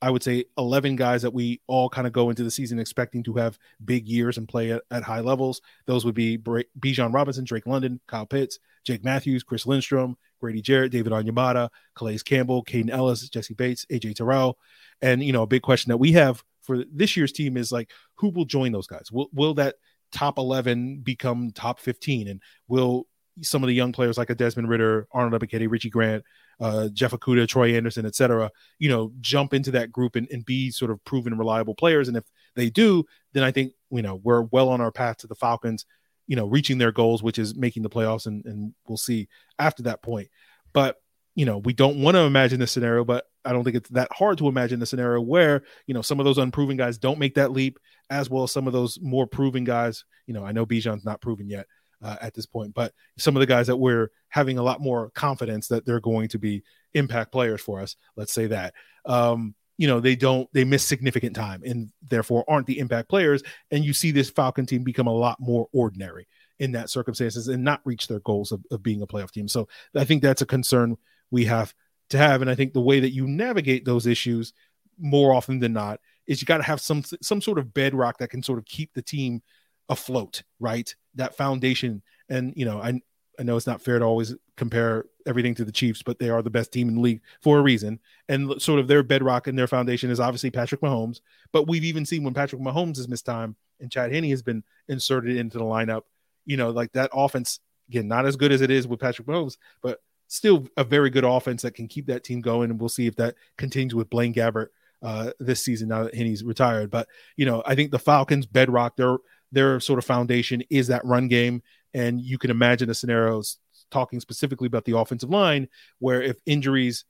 I 0.00 0.10
would 0.10 0.22
say 0.22 0.44
11 0.56 0.96
guys 0.96 1.22
that 1.22 1.34
we 1.34 1.60
all 1.66 1.88
kind 1.88 2.06
of 2.06 2.12
go 2.12 2.30
into 2.30 2.44
the 2.44 2.50
season 2.50 2.78
expecting 2.78 3.22
to 3.24 3.34
have 3.34 3.58
big 3.84 4.06
years 4.06 4.38
and 4.38 4.48
play 4.48 4.70
at, 4.70 4.82
at 4.90 5.02
high 5.02 5.20
levels. 5.20 5.60
Those 5.86 6.04
would 6.04 6.14
be 6.14 6.38
Bijan 6.38 7.12
Robinson, 7.12 7.44
Drake 7.44 7.66
London, 7.66 8.00
Kyle 8.06 8.26
Pitts, 8.26 8.60
Jake 8.84 9.04
Matthews, 9.04 9.42
Chris 9.42 9.66
Lindstrom, 9.66 10.16
Grady 10.40 10.62
Jarrett, 10.62 10.92
David 10.92 11.12
Onyemata, 11.12 11.68
Calais 11.96 12.18
Campbell, 12.18 12.64
Kaden 12.64 12.90
Elliss, 12.90 13.28
Jessie 13.28 13.54
Bates, 13.54 13.84
AJ 13.90 14.16
Terrell. 14.16 14.58
And, 15.00 15.22
you 15.22 15.32
know, 15.32 15.42
a 15.42 15.46
big 15.46 15.62
question 15.62 15.90
that 15.90 15.98
we 15.98 16.12
have 16.12 16.42
for 16.62 16.84
this 16.92 17.16
year's 17.16 17.32
team 17.32 17.56
is 17.56 17.72
like, 17.72 17.90
who 18.16 18.28
will 18.28 18.44
join 18.44 18.72
those 18.72 18.86
guys? 18.86 19.10
Will, 19.10 19.28
will 19.32 19.54
that 19.54 19.76
top 20.12 20.38
11 20.38 21.00
become 21.00 21.50
top 21.52 21.80
15? 21.80 22.28
And 22.28 22.42
will 22.66 23.06
some 23.42 23.62
of 23.62 23.68
the 23.68 23.74
young 23.74 23.92
players 23.92 24.18
like 24.18 24.30
a 24.30 24.34
Desmond 24.34 24.68
Ridder, 24.68 25.06
Arnold 25.12 25.40
Ebiketie, 25.40 25.70
Richie 25.70 25.90
Grant, 25.90 26.24
uh, 26.60 26.88
Jeff 26.92 27.12
Okudah, 27.12 27.46
Troy 27.46 27.76
Anderson, 27.76 28.06
et 28.06 28.14
cetera, 28.14 28.50
you 28.78 28.88
know, 28.88 29.12
jump 29.20 29.54
into 29.54 29.70
that 29.72 29.92
group 29.92 30.16
and, 30.16 30.28
and 30.30 30.44
be 30.44 30.70
sort 30.70 30.90
of 30.90 31.02
proven 31.04 31.36
reliable 31.38 31.74
players. 31.74 32.08
And 32.08 32.16
if 32.16 32.24
they 32.56 32.70
do, 32.70 33.04
then 33.32 33.44
I 33.44 33.52
think, 33.52 33.72
you 33.90 34.02
know, 34.02 34.20
we're 34.22 34.42
well 34.42 34.68
on 34.70 34.80
our 34.80 34.90
path 34.90 35.18
to 35.18 35.26
the 35.26 35.34
Falcons, 35.34 35.86
you 36.28 36.36
know, 36.36 36.46
reaching 36.46 36.78
their 36.78 36.92
goals, 36.92 37.22
which 37.22 37.38
is 37.40 37.56
making 37.56 37.82
the 37.82 37.90
playoffs. 37.90 38.26
And, 38.26 38.44
and 38.44 38.74
we'll 38.86 38.96
see 38.96 39.26
after 39.58 39.82
that 39.84 40.02
point. 40.02 40.28
But 40.72 40.96
you 41.34 41.44
know, 41.44 41.58
we 41.58 41.72
don't 41.72 42.02
want 42.02 42.16
to 42.16 42.22
imagine 42.22 42.58
this 42.58 42.72
scenario, 42.72 43.04
but 43.04 43.24
I 43.44 43.52
don't 43.52 43.62
think 43.62 43.76
it's 43.76 43.90
that 43.90 44.08
hard 44.10 44.38
to 44.38 44.48
imagine 44.48 44.80
the 44.80 44.86
scenario 44.86 45.20
where, 45.20 45.62
you 45.86 45.94
know, 45.94 46.02
some 46.02 46.18
of 46.18 46.24
those 46.24 46.36
unproven 46.36 46.76
guys 46.76 46.98
don't 46.98 47.20
make 47.20 47.36
that 47.36 47.52
leap, 47.52 47.78
as 48.10 48.28
well 48.28 48.42
as 48.42 48.50
some 48.50 48.66
of 48.66 48.72
those 48.72 48.98
more 49.00 49.24
proven 49.24 49.62
guys. 49.62 50.04
You 50.26 50.34
know, 50.34 50.44
I 50.44 50.50
know 50.50 50.66
Bijan's 50.66 51.04
not 51.04 51.20
proven 51.20 51.48
yet 51.48 51.66
uh, 52.02 52.16
at 52.20 52.34
this 52.34 52.46
point, 52.46 52.74
but 52.74 52.92
some 53.18 53.36
of 53.36 53.40
the 53.40 53.46
guys 53.46 53.68
that 53.68 53.76
we're 53.76 54.10
having 54.30 54.58
a 54.58 54.64
lot 54.64 54.80
more 54.80 55.10
confidence 55.10 55.68
that 55.68 55.86
they're 55.86 56.00
going 56.00 56.26
to 56.30 56.40
be 56.40 56.64
impact 56.92 57.30
players 57.30 57.60
for 57.60 57.80
us, 57.80 57.94
let's 58.16 58.32
say 58.32 58.48
that, 58.48 58.74
um, 59.04 59.54
you 59.78 59.86
know, 59.86 60.00
they 60.00 60.16
don't, 60.16 60.48
they 60.52 60.64
miss 60.64 60.84
significant 60.84 61.34
time 61.34 61.62
and 61.64 61.90
therefore 62.02 62.44
aren't 62.48 62.66
the 62.66 62.78
impact 62.78 63.08
players. 63.08 63.42
And 63.70 63.84
you 63.84 63.94
see 63.94 64.10
this 64.10 64.28
Falcon 64.28 64.66
team 64.66 64.82
become 64.82 65.06
a 65.06 65.12
lot 65.12 65.38
more 65.40 65.68
ordinary 65.72 66.26
in 66.58 66.72
that 66.72 66.90
circumstances 66.90 67.48
and 67.48 67.64
not 67.64 67.80
reach 67.84 68.08
their 68.08 68.20
goals 68.20 68.52
of, 68.52 68.62
of 68.70 68.82
being 68.82 69.00
a 69.00 69.06
playoff 69.06 69.30
team. 69.30 69.48
So 69.48 69.68
I 69.94 70.04
think 70.04 70.22
that's 70.22 70.42
a 70.42 70.46
concern 70.46 70.96
we 71.30 71.44
have 71.44 71.72
to 72.10 72.18
have. 72.18 72.42
And 72.42 72.50
I 72.50 72.54
think 72.54 72.72
the 72.72 72.80
way 72.80 73.00
that 73.00 73.12
you 73.12 73.26
navigate 73.26 73.84
those 73.84 74.06
issues 74.06 74.52
more 74.98 75.32
often 75.32 75.60
than 75.60 75.72
not 75.72 76.00
is 76.26 76.42
you 76.42 76.46
got 76.46 76.58
to 76.58 76.64
have 76.64 76.80
some 76.80 77.02
some 77.22 77.40
sort 77.40 77.58
of 77.58 77.72
bedrock 77.72 78.18
that 78.18 78.30
can 78.30 78.42
sort 78.42 78.58
of 78.58 78.64
keep 78.64 78.92
the 78.94 79.02
team 79.02 79.42
afloat, 79.88 80.42
right? 80.58 80.92
That 81.14 81.36
foundation. 81.36 82.02
And 82.28 82.52
you 82.56 82.64
know, 82.64 82.80
I 82.80 83.00
I 83.38 83.44
know 83.44 83.56
it's 83.56 83.66
not 83.66 83.80
fair 83.80 83.98
to 83.98 84.04
always 84.04 84.34
compare 84.58 85.06
everything 85.26 85.54
to 85.54 85.64
the 85.64 85.72
Chiefs, 85.72 86.02
but 86.02 86.18
they 86.18 86.28
are 86.28 86.42
the 86.42 86.50
best 86.50 86.72
team 86.72 86.88
in 86.88 86.96
the 86.96 87.00
league 87.00 87.22
for 87.40 87.58
a 87.58 87.62
reason. 87.62 88.00
And 88.28 88.60
sort 88.60 88.80
of 88.80 88.88
their 88.88 89.02
bedrock 89.02 89.46
and 89.46 89.58
their 89.58 89.66
foundation 89.66 90.10
is 90.10 90.20
obviously 90.20 90.50
Patrick 90.50 90.80
Mahomes. 90.80 91.20
But 91.52 91.68
we've 91.68 91.84
even 91.84 92.04
seen 92.04 92.24
when 92.24 92.34
Patrick 92.34 92.60
Mahomes 92.60 92.96
has 92.96 93.08
missed 93.08 93.26
time 93.26 93.56
and 93.80 93.90
Chad 93.90 94.12
Henne 94.12 94.28
has 94.30 94.42
been 94.42 94.64
inserted 94.88 95.36
into 95.36 95.58
the 95.58 95.64
lineup, 95.64 96.02
you 96.44 96.56
know, 96.56 96.70
like 96.70 96.92
that 96.92 97.10
offense, 97.14 97.60
again, 97.88 98.08
not 98.08 98.26
as 98.26 98.36
good 98.36 98.52
as 98.52 98.60
it 98.60 98.70
is 98.70 98.86
with 98.86 99.00
Patrick 99.00 99.28
Mahomes, 99.28 99.56
but 99.82 100.00
still 100.26 100.66
a 100.76 100.84
very 100.84 101.08
good 101.08 101.24
offense 101.24 101.62
that 101.62 101.74
can 101.74 101.88
keep 101.88 102.06
that 102.06 102.24
team 102.24 102.40
going. 102.40 102.70
And 102.70 102.78
we'll 102.78 102.88
see 102.88 103.06
if 103.06 103.16
that 103.16 103.36
continues 103.56 103.94
with 103.94 104.10
Blaine 104.10 104.34
Gabbert 104.34 104.68
uh, 105.02 105.30
this 105.38 105.62
season 105.64 105.88
now 105.88 106.04
that 106.04 106.14
Henne's 106.14 106.44
retired. 106.44 106.90
But 106.90 107.08
you 107.36 107.46
know, 107.46 107.62
I 107.64 107.74
think 107.74 107.90
the 107.90 107.98
Falcons' 107.98 108.46
bedrock, 108.46 108.96
their 108.96 109.18
their 109.52 109.80
sort 109.80 109.98
of 109.98 110.04
foundation 110.04 110.62
is 110.70 110.88
that 110.88 111.04
run 111.04 111.28
game, 111.28 111.62
and 111.94 112.20
you 112.20 112.38
can 112.38 112.50
imagine 112.50 112.88
the 112.88 112.94
scenarios 112.94 113.58
talking 113.90 114.20
specifically 114.20 114.66
about 114.66 114.84
the 114.84 114.96
offensive 114.96 115.30
line 115.30 115.68
where 115.98 116.22
if 116.22 116.36
injuries 116.46 117.04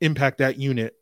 impact 0.00 0.38
that 0.38 0.58
unit, 0.58 0.94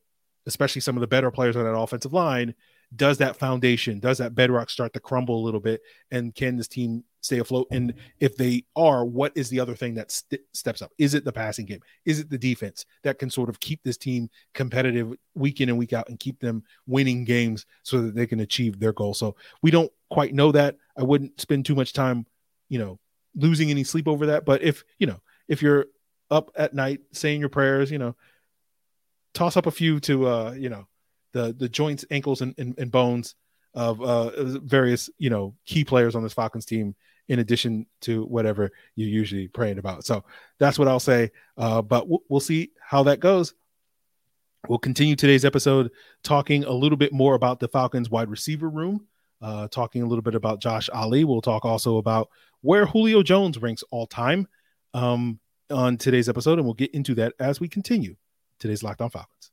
especially 0.47 0.81
some 0.81 0.97
of 0.97 1.01
the 1.01 1.07
better 1.07 1.31
players 1.31 1.57
on 1.57 1.65
that 1.65 1.77
offensive 1.77 2.13
line, 2.13 2.55
does 2.95 3.19
that 3.19 3.37
foundation, 3.37 3.99
does 3.99 4.19
that 4.19 4.35
bedrock 4.35 4.71
start 4.71 4.93
to 4.93 5.01
crumble 5.01 5.43
a 5.43 5.45
little 5.45 5.61
bit? 5.61 5.81
And 6.11 6.35
can 6.35 6.57
this 6.57 6.69
team 6.69 7.03
stay 7.21 7.39
afloat? 7.39 7.67
And 7.73 7.95
if 8.21 8.37
they 8.37 8.65
are, 8.77 9.05
what 9.05 9.33
is 9.35 9.51
the 9.51 9.59
other 9.59 9.75
thing 9.75 9.95
that 9.95 10.13
st- 10.13 10.43
steps 10.53 10.83
up? 10.83 10.93
Is 10.97 11.15
it 11.15 11.25
the 11.25 11.33
passing 11.33 11.67
game? 11.67 11.81
Is 12.05 12.21
it 12.21 12.31
the 12.31 12.39
defense 12.39 12.87
that 13.03 13.19
can 13.19 13.29
sort 13.29 13.49
of 13.49 13.59
keep 13.59 13.83
this 13.83 13.97
team 13.97 14.31
competitive 14.55 15.13
week 15.35 15.61
in 15.61 15.69
and 15.69 15.79
week 15.79 15.93
out 15.93 16.09
and 16.09 16.19
keep 16.21 16.39
them 16.39 16.63
winning 16.87 17.25
games 17.25 17.67
so 17.83 18.03
that 18.03 18.15
they 18.15 18.27
can 18.27 18.41
achieve 18.41 18.79
their 18.79 18.93
goal? 18.93 19.15
So 19.15 19.35
we 19.63 19.73
don't 19.73 19.93
quite 20.09 20.33
know 20.33 20.53
that. 20.53 20.77
I 20.97 21.03
wouldn't 21.03 21.41
spend 21.41 21.67
too 21.67 21.75
much 21.75 21.93
time, 21.93 22.25
you 22.69 22.79
know, 22.79 23.01
losing 23.37 23.71
any 23.71 23.85
sleep 23.85 24.09
over 24.09 24.27
that. 24.27 24.45
But 24.45 24.63
if, 24.63 24.83
you 24.99 25.07
know, 25.07 25.21
if 25.47 25.63
you're 25.63 25.87
up 26.31 26.51
at 26.57 26.75
night 26.75 27.01
saying 27.13 27.39
your 27.39 27.49
prayers, 27.49 27.91
you 27.91 27.99
know, 27.99 28.17
toss 29.35 29.57
up 29.57 29.67
a 29.67 29.71
few 29.71 30.01
to, 30.01 30.27
uh, 30.27 30.51
you 30.53 30.69
know, 30.69 30.89
the 31.37 31.53
the 31.53 31.69
joints, 31.69 32.05
ankles, 32.11 32.41
and, 32.41 32.55
and, 32.59 32.75
and 32.79 32.91
bones 32.91 33.35
of 33.75 34.01
uh, 34.01 34.31
various 34.61 35.11
you 35.19 35.29
know 35.29 35.55
key 35.67 35.85
players 35.85 36.15
on 36.15 36.23
this 36.23 36.33
Falcons 36.33 36.65
team, 36.65 36.95
in 37.29 37.39
addition 37.39 37.87
to 38.01 38.25
whatever 38.25 38.73
you're 38.95 39.09
usually 39.09 39.49
praying 39.49 39.79
about. 39.79 40.05
So 40.05 40.25
that's 40.59 40.79
what 40.79 40.89
I'll 40.89 40.99
say. 40.99 41.31
Uh, 41.59 41.83
but 41.83 42.09
we'll, 42.09 42.23
we'll 42.29 42.41
see 42.41 42.71
how 42.81 43.03
that 43.05 43.21
goes. 43.21 43.55
We'll 44.67 44.79
continue 44.79 45.15
today's 45.15 45.45
episode 45.45 45.91
talking 46.25 46.65
a 46.65 46.73
little 46.73 46.97
bit 46.97 47.13
more 47.13 47.35
about 47.35 47.61
the 47.61 47.69
Falcons 47.69 48.11
wide 48.11 48.31
receiver 48.31 48.69
room, 48.69 49.07
uh, 49.41 49.69
talking 49.69 50.03
a 50.03 50.07
little 50.07 50.23
bit 50.23 50.35
about 50.35 50.61
Josh 50.61 50.89
Ali. 50.93 51.25
We'll 51.25 51.43
talk 51.43 51.65
also 51.65 51.99
about 51.99 52.31
where 52.61 52.87
Julio 52.87 53.23
Jones 53.23 53.59
ranks 53.59 53.85
all 53.91 54.07
time 54.07 54.49
um, 54.95 55.39
on 55.71 55.97
today's 55.97 56.29
episode, 56.29 56.59
and 56.59 56.65
we'll 56.65 56.75
get 56.75 56.95
into 56.95 57.15
that 57.17 57.35
as 57.39 57.61
we 57.61 57.69
continue 57.69 58.17
today's 58.59 58.83
Locked 58.83 59.01
On 59.03 59.11
Falcons. 59.11 59.51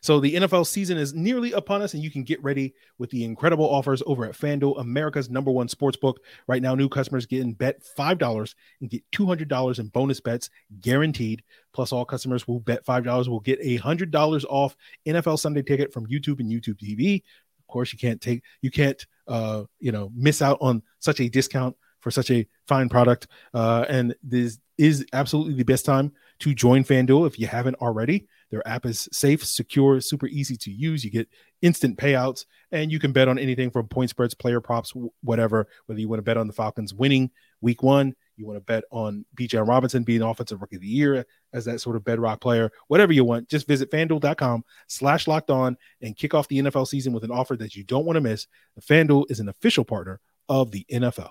So 0.00 0.20
the 0.20 0.34
NFL 0.34 0.66
season 0.66 0.98
is 0.98 1.14
nearly 1.14 1.52
upon 1.52 1.82
us, 1.82 1.94
and 1.94 2.02
you 2.02 2.10
can 2.10 2.22
get 2.22 2.42
ready 2.42 2.74
with 2.98 3.10
the 3.10 3.24
incredible 3.24 3.68
offers 3.68 4.02
over 4.06 4.24
at 4.24 4.36
FanDuel, 4.36 4.80
America's 4.80 5.30
number 5.30 5.50
one 5.50 5.68
sports 5.68 5.96
book. 5.96 6.20
Right 6.46 6.62
now, 6.62 6.74
new 6.74 6.88
customers 6.88 7.26
getting 7.26 7.52
bet 7.52 7.82
$5 7.98 8.54
and 8.80 8.90
get 8.90 9.02
$200 9.12 9.78
in 9.78 9.88
bonus 9.88 10.20
bets 10.20 10.50
guaranteed. 10.80 11.42
Plus, 11.72 11.92
all 11.92 12.04
customers 12.04 12.42
who 12.42 12.60
bet 12.60 12.84
$5 12.84 13.28
will 13.28 13.40
get 13.40 13.60
$100 13.60 14.44
off 14.48 14.76
NFL 15.06 15.38
Sunday 15.38 15.62
ticket 15.62 15.92
from 15.92 16.06
YouTube 16.06 16.40
and 16.40 16.50
YouTube 16.50 16.78
TV. 16.78 17.22
Of 17.60 17.66
course, 17.66 17.92
you 17.92 17.98
can't 17.98 18.20
take, 18.20 18.42
you 18.62 18.70
can't, 18.70 19.04
uh, 19.26 19.64
you 19.78 19.92
know, 19.92 20.10
miss 20.14 20.40
out 20.42 20.58
on 20.60 20.82
such 21.00 21.20
a 21.20 21.28
discount 21.28 21.76
for 22.00 22.10
such 22.10 22.30
a 22.30 22.46
fine 22.66 22.88
product. 22.88 23.28
Uh, 23.54 23.84
and 23.88 24.14
this 24.22 24.58
is 24.76 25.04
absolutely 25.12 25.54
the 25.54 25.64
best 25.64 25.84
time 25.84 26.12
to 26.40 26.54
join 26.54 26.84
FanDuel 26.84 27.26
if 27.26 27.38
you 27.38 27.46
haven't 27.46 27.76
already. 27.76 28.28
Their 28.50 28.66
app 28.66 28.86
is 28.86 29.08
safe, 29.12 29.44
secure, 29.44 30.00
super 30.00 30.26
easy 30.26 30.56
to 30.56 30.70
use. 30.70 31.04
You 31.04 31.10
get 31.10 31.28
instant 31.60 31.98
payouts, 31.98 32.46
and 32.72 32.90
you 32.90 32.98
can 32.98 33.12
bet 33.12 33.28
on 33.28 33.38
anything 33.38 33.70
from 33.70 33.88
point 33.88 34.10
spreads, 34.10 34.34
player 34.34 34.60
props, 34.60 34.94
whatever. 35.22 35.68
Whether 35.86 36.00
you 36.00 36.08
want 36.08 36.18
to 36.18 36.22
bet 36.22 36.38
on 36.38 36.46
the 36.46 36.52
Falcons 36.52 36.94
winning 36.94 37.30
week 37.60 37.82
one, 37.82 38.14
you 38.36 38.46
want 38.46 38.56
to 38.56 38.64
bet 38.64 38.84
on 38.90 39.26
Bijan 39.34 39.66
Robinson 39.66 40.02
being 40.02 40.22
offensive 40.22 40.60
rookie 40.60 40.76
of 40.76 40.82
the 40.82 40.88
year 40.88 41.26
as 41.52 41.64
that 41.64 41.80
sort 41.80 41.96
of 41.96 42.04
bedrock 42.04 42.40
player, 42.40 42.70
whatever 42.86 43.12
you 43.12 43.24
want, 43.24 43.48
just 43.48 43.66
visit 43.66 43.90
fanduel.com 43.90 44.64
slash 44.86 45.26
locked 45.26 45.50
on 45.50 45.76
and 46.00 46.16
kick 46.16 46.34
off 46.34 46.48
the 46.48 46.58
NFL 46.58 46.86
season 46.86 47.12
with 47.12 47.24
an 47.24 47.30
offer 47.30 47.56
that 47.56 47.74
you 47.74 47.84
don't 47.84 48.06
want 48.06 48.16
to 48.16 48.20
miss. 48.20 48.46
FanDuel 48.80 49.30
is 49.30 49.40
an 49.40 49.48
official 49.48 49.84
partner 49.84 50.20
of 50.48 50.70
the 50.70 50.86
NFL. 50.90 51.30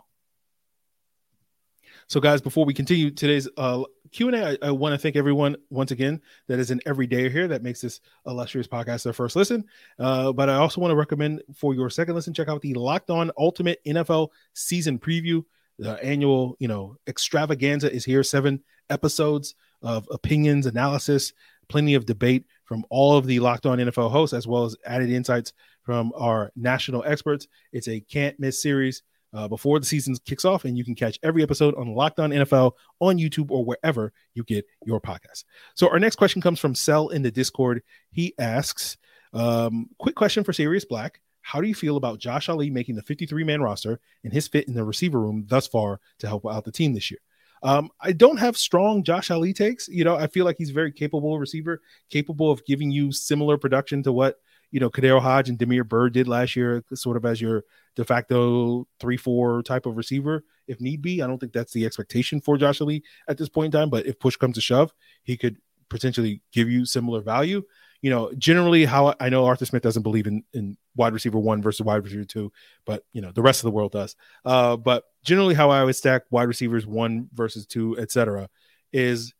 So, 2.09 2.21
guys, 2.21 2.39
before 2.39 2.63
we 2.63 2.73
continue 2.73 3.11
today's 3.11 3.49
uh, 3.57 3.83
Q 4.13 4.29
and 4.29 4.37
A, 4.37 4.57
I, 4.63 4.67
I 4.69 4.71
want 4.71 4.93
to 4.93 4.97
thank 4.97 5.17
everyone 5.17 5.57
once 5.69 5.91
again 5.91 6.21
that 6.47 6.57
is 6.57 6.71
an 6.71 6.79
everyday 6.85 7.29
here 7.29 7.49
that 7.49 7.63
makes 7.63 7.81
this 7.81 7.99
illustrious 8.25 8.65
podcast 8.65 9.03
their 9.03 9.11
first 9.11 9.35
listen. 9.35 9.65
Uh, 9.99 10.31
but 10.31 10.49
I 10.49 10.55
also 10.55 10.79
want 10.79 10.91
to 10.91 10.95
recommend 10.95 11.43
for 11.53 11.73
your 11.73 11.89
second 11.89 12.15
listen, 12.15 12.33
check 12.33 12.47
out 12.47 12.61
the 12.61 12.73
Locked 12.75 13.09
On 13.09 13.29
Ultimate 13.37 13.83
NFL 13.85 14.29
Season 14.53 14.97
Preview. 14.97 15.43
The 15.79 16.01
annual, 16.01 16.55
you 16.59 16.69
know, 16.69 16.95
extravaganza 17.07 17.91
is 17.91 18.05
here. 18.05 18.23
Seven 18.23 18.63
episodes 18.89 19.55
of 19.81 20.07
opinions, 20.09 20.65
analysis, 20.65 21.33
plenty 21.67 21.93
of 21.93 22.05
debate 22.05 22.45
from 22.63 22.85
all 22.89 23.17
of 23.17 23.25
the 23.25 23.41
Locked 23.41 23.65
On 23.65 23.79
NFL 23.79 24.11
hosts, 24.11 24.33
as 24.33 24.47
well 24.47 24.63
as 24.63 24.77
added 24.85 25.09
insights 25.09 25.51
from 25.83 26.13
our 26.15 26.53
national 26.55 27.03
experts. 27.05 27.49
It's 27.73 27.89
a 27.89 27.99
can't 27.99 28.39
miss 28.39 28.61
series 28.61 29.03
uh, 29.33 29.47
before 29.47 29.79
the 29.79 29.85
season 29.85 30.15
kicks 30.25 30.45
off, 30.45 30.65
and 30.65 30.77
you 30.77 30.83
can 30.83 30.95
catch 30.95 31.19
every 31.23 31.43
episode 31.43 31.75
on 31.75 31.93
Locked 31.93 32.19
On 32.19 32.31
NFL 32.31 32.73
on 32.99 33.17
YouTube 33.17 33.51
or 33.51 33.65
wherever 33.65 34.13
you 34.33 34.43
get 34.43 34.65
your 34.85 35.01
podcast. 35.01 35.43
So 35.75 35.89
our 35.89 35.99
next 35.99 36.15
question 36.15 36.41
comes 36.41 36.59
from 36.59 36.75
Cell 36.75 37.09
in 37.09 37.21
the 37.21 37.31
Discord. 37.31 37.83
He 38.11 38.33
asks, 38.39 38.97
um, 39.33 39.89
"Quick 39.99 40.15
question 40.15 40.43
for 40.43 40.53
Sirius 40.53 40.85
Black: 40.85 41.21
How 41.41 41.61
do 41.61 41.67
you 41.67 41.75
feel 41.75 41.97
about 41.97 42.19
Josh 42.19 42.49
Ali 42.49 42.69
making 42.69 42.95
the 42.95 43.03
53 43.03 43.43
man 43.43 43.61
roster 43.61 43.99
and 44.23 44.33
his 44.33 44.47
fit 44.47 44.67
in 44.67 44.73
the 44.73 44.83
receiver 44.83 45.19
room 45.19 45.45
thus 45.47 45.67
far 45.67 45.99
to 46.19 46.27
help 46.27 46.45
out 46.45 46.65
the 46.65 46.71
team 46.71 46.93
this 46.93 47.11
year?" 47.11 47.19
Um, 47.63 47.89
I 47.99 48.11
don't 48.11 48.37
have 48.37 48.55
strong 48.57 49.03
Josh 49.03 49.31
Ali 49.31 49.53
takes. 49.53 49.87
You 49.87 50.03
know, 50.03 50.15
I 50.15 50.27
feel 50.27 50.45
like 50.45 50.57
he's 50.57 50.69
very 50.69 50.91
capable 50.91 51.39
receiver, 51.39 51.81
capable 52.09 52.51
of 52.51 52.63
giving 52.65 52.91
you 52.91 53.11
similar 53.11 53.57
production 53.57 54.03
to 54.03 54.11
what 54.13 54.37
you 54.71 54.79
know, 54.79 54.89
KhaDarel 54.89 55.21
Hodge 55.21 55.49
and 55.49 55.57
Damiere 55.57 55.83
Byrd 55.83 56.13
did 56.13 56.27
last 56.27 56.55
year, 56.55 56.83
sort 56.93 57.17
of 57.17 57.25
as 57.25 57.41
your 57.41 57.63
de 57.95 58.03
facto 58.03 58.87
three 58.99 59.17
four 59.17 59.63
type 59.63 59.85
of 59.85 59.97
receiver 59.97 60.43
if 60.67 60.81
need 60.81 61.01
be. 61.01 61.21
I 61.21 61.27
don't 61.27 61.39
think 61.39 61.53
that's 61.53 61.73
the 61.73 61.85
expectation 61.85 62.41
for 62.41 62.57
Josh 62.57 62.81
Ali 62.81 63.03
at 63.27 63.37
this 63.37 63.49
point 63.49 63.73
in 63.73 63.79
time, 63.79 63.89
but 63.89 64.05
if 64.05 64.19
push 64.19 64.35
comes 64.35 64.55
to 64.55 64.61
shove, 64.61 64.93
he 65.23 65.37
could 65.37 65.57
potentially 65.89 66.41
give 66.51 66.69
you 66.69 66.85
similar 66.85 67.21
value. 67.21 67.63
You 68.01 68.11
know, 68.11 68.31
generally, 68.37 68.85
how 68.85 69.15
I 69.19 69.29
know 69.29 69.45
Arthur 69.45 69.65
Smith 69.65 69.81
doesn't 69.81 70.03
believe 70.03 70.27
in 70.27 70.43
in 70.53 70.77
wide 70.95 71.13
receiver 71.13 71.39
one 71.39 71.61
versus 71.61 71.85
wide 71.85 72.03
receiver 72.03 72.25
two, 72.25 72.51
but 72.85 73.03
you 73.11 73.21
know 73.21 73.31
the 73.31 73.41
rest 73.41 73.61
of 73.61 73.63
the 73.63 73.71
world 73.71 73.91
does. 73.91 74.15
Uh, 74.45 74.77
but 74.77 75.03
generally, 75.23 75.55
how 75.55 75.71
I 75.71 75.83
would 75.83 75.95
stack 75.95 76.23
wide 76.29 76.47
receivers 76.47 76.85
one 76.85 77.29
versus 77.33 77.65
two, 77.65 77.97
etc., 77.97 78.49
is 78.93 79.33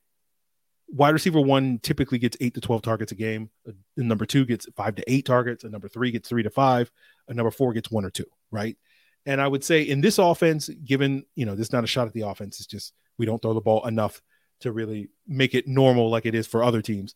wide 0.90 1.14
receiver 1.14 1.42
one 1.42 1.80
typically 1.80 2.18
gets 2.18 2.38
eight 2.40 2.54
to 2.54 2.62
12 2.62 2.82
targets 2.82 3.12
a 3.12 3.16
game. 3.16 3.50
Number 3.96 4.26
two 4.26 4.46
gets 4.46 4.68
five 4.76 4.96
to 4.96 5.12
eight 5.12 5.26
targets. 5.26 5.64
A 5.64 5.70
number 5.70 5.88
three 5.88 6.12
gets 6.12 6.30
three 6.30 6.44
to 6.44 6.50
five. 6.50 6.92
A 7.28 7.34
number 7.34 7.52
four 7.52 7.74
gets 7.74 7.92
one 7.92 8.06
or 8.06 8.10
two, 8.10 8.26
right? 8.52 8.78
And 9.26 9.42
I 9.42 9.48
would 9.48 9.64
say 9.64 9.82
in 9.82 10.02
this 10.02 10.18
offense, 10.18 10.70
given, 10.70 11.26
you 11.36 11.46
know, 11.46 11.56
this 11.56 11.68
is 11.68 11.74
not 11.74 11.84
a 11.84 11.88
shot 11.88 12.08
at 12.08 12.14
the 12.14 12.22
offense, 12.22 12.60
it's 12.60 12.68
just 12.68 12.94
we 13.18 13.26
don't 13.26 13.42
throw 13.42 13.54
the 13.54 13.62
ball 13.62 13.86
enough 13.86 14.22
to 14.62 14.72
really 14.72 15.10
make 15.28 15.54
it 15.54 15.68
normal 15.68 16.10
like 16.10 16.26
it 16.26 16.34
is 16.34 16.48
for 16.48 16.64
other 16.64 16.82
teams. 16.82 17.14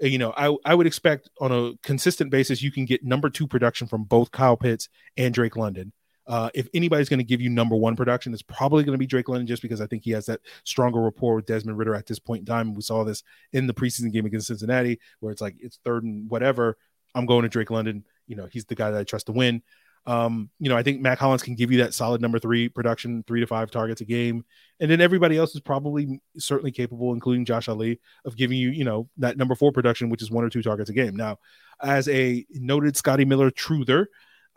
You 0.00 0.18
know, 0.18 0.32
I, 0.36 0.54
I 0.64 0.74
would 0.74 0.86
expect 0.86 1.28
on 1.40 1.50
a 1.50 1.72
consistent 1.82 2.30
basis, 2.30 2.62
you 2.62 2.70
can 2.70 2.84
get 2.84 3.04
number 3.04 3.28
two 3.28 3.48
production 3.48 3.88
from 3.88 4.04
both 4.04 4.30
Kyle 4.30 4.56
Pitts 4.56 4.88
and 5.16 5.34
Drake 5.34 5.56
London. 5.56 5.92
Uh, 6.28 6.50
if 6.54 6.68
anybody's 6.74 7.08
going 7.08 7.18
to 7.18 7.24
give 7.24 7.40
you 7.40 7.48
number 7.48 7.74
one 7.74 7.96
production, 7.96 8.34
it's 8.34 8.42
probably 8.42 8.84
going 8.84 8.92
to 8.92 8.98
be 8.98 9.06
Drake 9.06 9.30
London 9.30 9.46
just 9.46 9.62
because 9.62 9.80
I 9.80 9.86
think 9.86 10.04
he 10.04 10.10
has 10.10 10.26
that 10.26 10.40
stronger 10.62 11.00
rapport 11.00 11.36
with 11.36 11.46
Desmond 11.46 11.78
Ridder 11.78 11.94
at 11.94 12.06
this 12.06 12.18
point 12.18 12.40
in 12.40 12.46
time. 12.46 12.74
We 12.74 12.82
saw 12.82 13.02
this 13.02 13.22
in 13.54 13.66
the 13.66 13.72
preseason 13.72 14.12
game 14.12 14.26
against 14.26 14.48
Cincinnati, 14.48 15.00
where 15.20 15.32
it's 15.32 15.40
like 15.40 15.56
it's 15.58 15.78
third 15.84 16.04
and 16.04 16.30
whatever. 16.30 16.76
I'm 17.14 17.24
going 17.24 17.42
to 17.42 17.48
Drake 17.48 17.70
London. 17.70 18.04
You 18.26 18.36
know, 18.36 18.46
he's 18.52 18.66
the 18.66 18.74
guy 18.74 18.90
that 18.90 19.00
I 19.00 19.04
trust 19.04 19.26
to 19.26 19.32
win. 19.32 19.62
Um, 20.06 20.48
you 20.58 20.68
know, 20.68 20.76
I 20.76 20.82
think 20.82 21.00
Mack 21.00 21.18
Hollins 21.18 21.42
can 21.42 21.54
give 21.54 21.70
you 21.70 21.78
that 21.78 21.92
solid 21.92 22.20
number 22.20 22.38
three 22.38 22.68
production, 22.68 23.24
three 23.26 23.40
to 23.40 23.46
five 23.46 23.70
targets 23.70 24.00
a 24.00 24.04
game. 24.04 24.44
And 24.80 24.90
then 24.90 25.00
everybody 25.00 25.36
else 25.36 25.54
is 25.54 25.60
probably 25.60 26.20
certainly 26.38 26.72
capable, 26.72 27.12
including 27.12 27.44
Josh 27.44 27.68
Ali, 27.68 28.00
of 28.24 28.36
giving 28.36 28.58
you, 28.58 28.70
you 28.70 28.84
know, 28.84 29.08
that 29.18 29.36
number 29.36 29.54
four 29.54 29.72
production, 29.72 30.08
which 30.08 30.22
is 30.22 30.30
one 30.30 30.44
or 30.44 30.50
two 30.50 30.62
targets 30.62 30.88
a 30.88 30.94
game. 30.94 31.16
Now, 31.16 31.38
as 31.82 32.08
a 32.08 32.46
noted 32.50 32.96
Scotty 32.96 33.24
Miller 33.24 33.50
truther, 33.50 34.06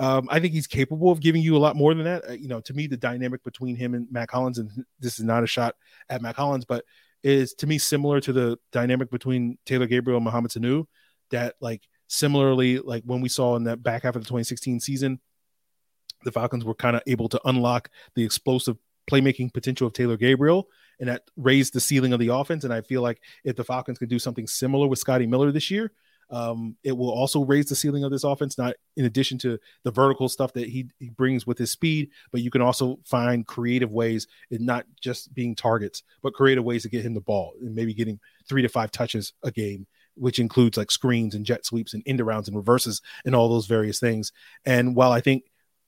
um, 0.01 0.27
I 0.31 0.39
think 0.39 0.53
he's 0.53 0.65
capable 0.65 1.12
of 1.12 1.20
giving 1.20 1.43
you 1.43 1.55
a 1.55 1.60
lot 1.60 1.75
more 1.75 1.93
than 1.93 2.05
that. 2.05 2.27
Uh, 2.27 2.34
you 2.34 2.48
know, 2.48 2.60
to 2.62 2.74
me, 2.74 2.88
the 2.88 2.98
dynamic 2.98 3.43
between 3.43 3.75
him 3.75 3.93
and 3.93 4.12
Mack 4.12 4.31
Hollins, 4.31 4.58
and 4.58 4.72
this 5.00 5.20
is 5.20 5.25
not 5.25 5.43
a 5.43 5.48
shot 5.48 5.75
at 6.10 6.24
Mack 6.24 6.36
Hollins, 6.36 6.65
but 6.65 6.84
is 7.24 7.53
to 7.53 7.67
me 7.67 7.77
similar 7.77 8.20
to 8.20 8.34
the 8.34 8.58
dynamic 8.72 9.12
between 9.12 9.60
Taylor 9.63 9.86
Gabriel 9.86 10.17
and 10.17 10.25
Mohamed 10.25 10.50
Sanu. 10.50 10.88
That 11.29 11.53
like 11.62 11.84
similarly, 12.08 12.79
like 12.79 13.03
when 13.05 13.22
we 13.22 13.29
saw 13.29 13.55
in 13.55 13.65
that 13.65 13.84
back 13.84 14.01
half 14.01 14.15
of 14.15 14.24
the 14.24 14.25
2016 14.27 14.79
season, 14.79 15.20
the 16.24 16.31
Falcons 16.31 16.65
were 16.65 16.74
kind 16.74 16.96
of 16.96 17.03
able 17.05 17.29
to 17.29 17.39
unlock 17.46 17.89
the 18.15 18.24
explosive 18.24 18.77
playmaking 19.10 19.53
potential 19.53 19.86
of 19.86 19.93
Taylor 19.93 20.17
Gabriel, 20.17 20.67
and 21.00 21.10
that 21.10 21.29
raised 21.38 21.74
the 21.74 21.79
ceiling 21.79 22.12
of 22.12 22.20
the 22.20 22.29
offense. 22.29 22.63
And 22.63 22.74
I 22.74 22.81
feel 22.81 23.03
like 23.03 23.22
if 23.43 23.55
the 23.55 23.63
Falcons 23.63 24.00
could 24.00 24.10
do 24.10 24.17
something 24.17 24.48
similar 24.48 24.88
with 24.88 24.98
Scotty 24.98 25.27
Miller 25.27 25.51
this 25.51 25.70
year, 25.70 25.91
um, 26.31 26.77
it 26.83 26.93
will 26.97 27.11
also 27.11 27.43
raise 27.43 27.67
the 27.67 27.75
ceiling 27.75 28.05
of 28.05 28.11
this 28.11 28.23
offense, 28.23 28.57
not 28.57 28.75
in 28.95 29.05
addition 29.05 29.38
to 29.39 29.59
the 29.83 29.91
vertical 29.91 30.29
stuff 30.29 30.53
that 30.53 30.69
he, 30.69 30.88
he 30.97 31.09
brings 31.09 31.45
with 31.45 31.57
his 31.57 31.71
speed, 31.71 32.09
but 32.31 32.41
you 32.41 32.50
can 32.50 32.61
also 32.61 33.00
find 33.05 33.45
creative 33.45 33.91
ways 33.91 34.27
in 34.50 34.65
not 34.65 34.85
just 35.01 35.33
being 35.33 35.55
targets, 35.55 36.03
but 36.23 36.33
creative 36.33 36.63
ways 36.63 36.83
to 36.83 36.89
get 36.89 37.05
him 37.05 37.13
the 37.13 37.21
ball 37.21 37.53
and 37.61 37.75
maybe 37.75 37.93
getting 37.93 38.19
three 38.47 38.61
to 38.61 38.69
five 38.69 38.91
touches 38.91 39.33
a 39.43 39.51
game, 39.51 39.85
which 40.15 40.39
includes 40.39 40.77
like 40.77 40.89
screens 40.89 41.35
and 41.35 41.45
jet 41.45 41.65
sweeps 41.65 41.93
and 41.93 42.01
end 42.05 42.21
rounds 42.21 42.47
and 42.47 42.55
reverses 42.55 43.01
and 43.25 43.35
all 43.35 43.50
those 43.50 43.67
various 43.67 44.00
things. 44.00 44.31
And 44.65 44.95
while 44.95 45.11
I 45.11 45.19
think 45.19 45.43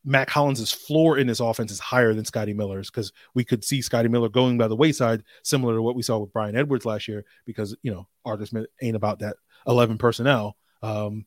Mack 0.06 0.30
Hollins' 0.30 0.72
floor 0.72 1.18
in 1.18 1.28
this 1.28 1.40
offense 1.40 1.72
is 1.72 1.80
higher 1.80 2.14
than 2.14 2.26
Scotty 2.26 2.54
Miller's 2.54 2.92
because 2.92 3.14
we 3.34 3.46
could 3.46 3.64
see 3.64 3.82
Scotty 3.82 4.10
Miller 4.10 4.28
going 4.28 4.58
by 4.58 4.68
the 4.68 4.76
wayside, 4.76 5.24
similar 5.44 5.76
to 5.76 5.82
what 5.82 5.96
we 5.96 6.02
saw 6.02 6.18
with 6.18 6.34
Bryan 6.34 6.58
Edwards 6.58 6.86
last 6.86 7.08
year, 7.08 7.24
because 7.46 7.76
you 7.84 7.92
know 7.94 8.08
Arthur 8.26 8.46
Smith 8.46 8.66
ain't 8.82 8.98
about 8.98 9.20
that 9.20 9.38
11 9.68 9.98
personnel. 9.98 10.56
Um, 10.82 11.26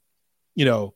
you 0.55 0.65
know, 0.65 0.95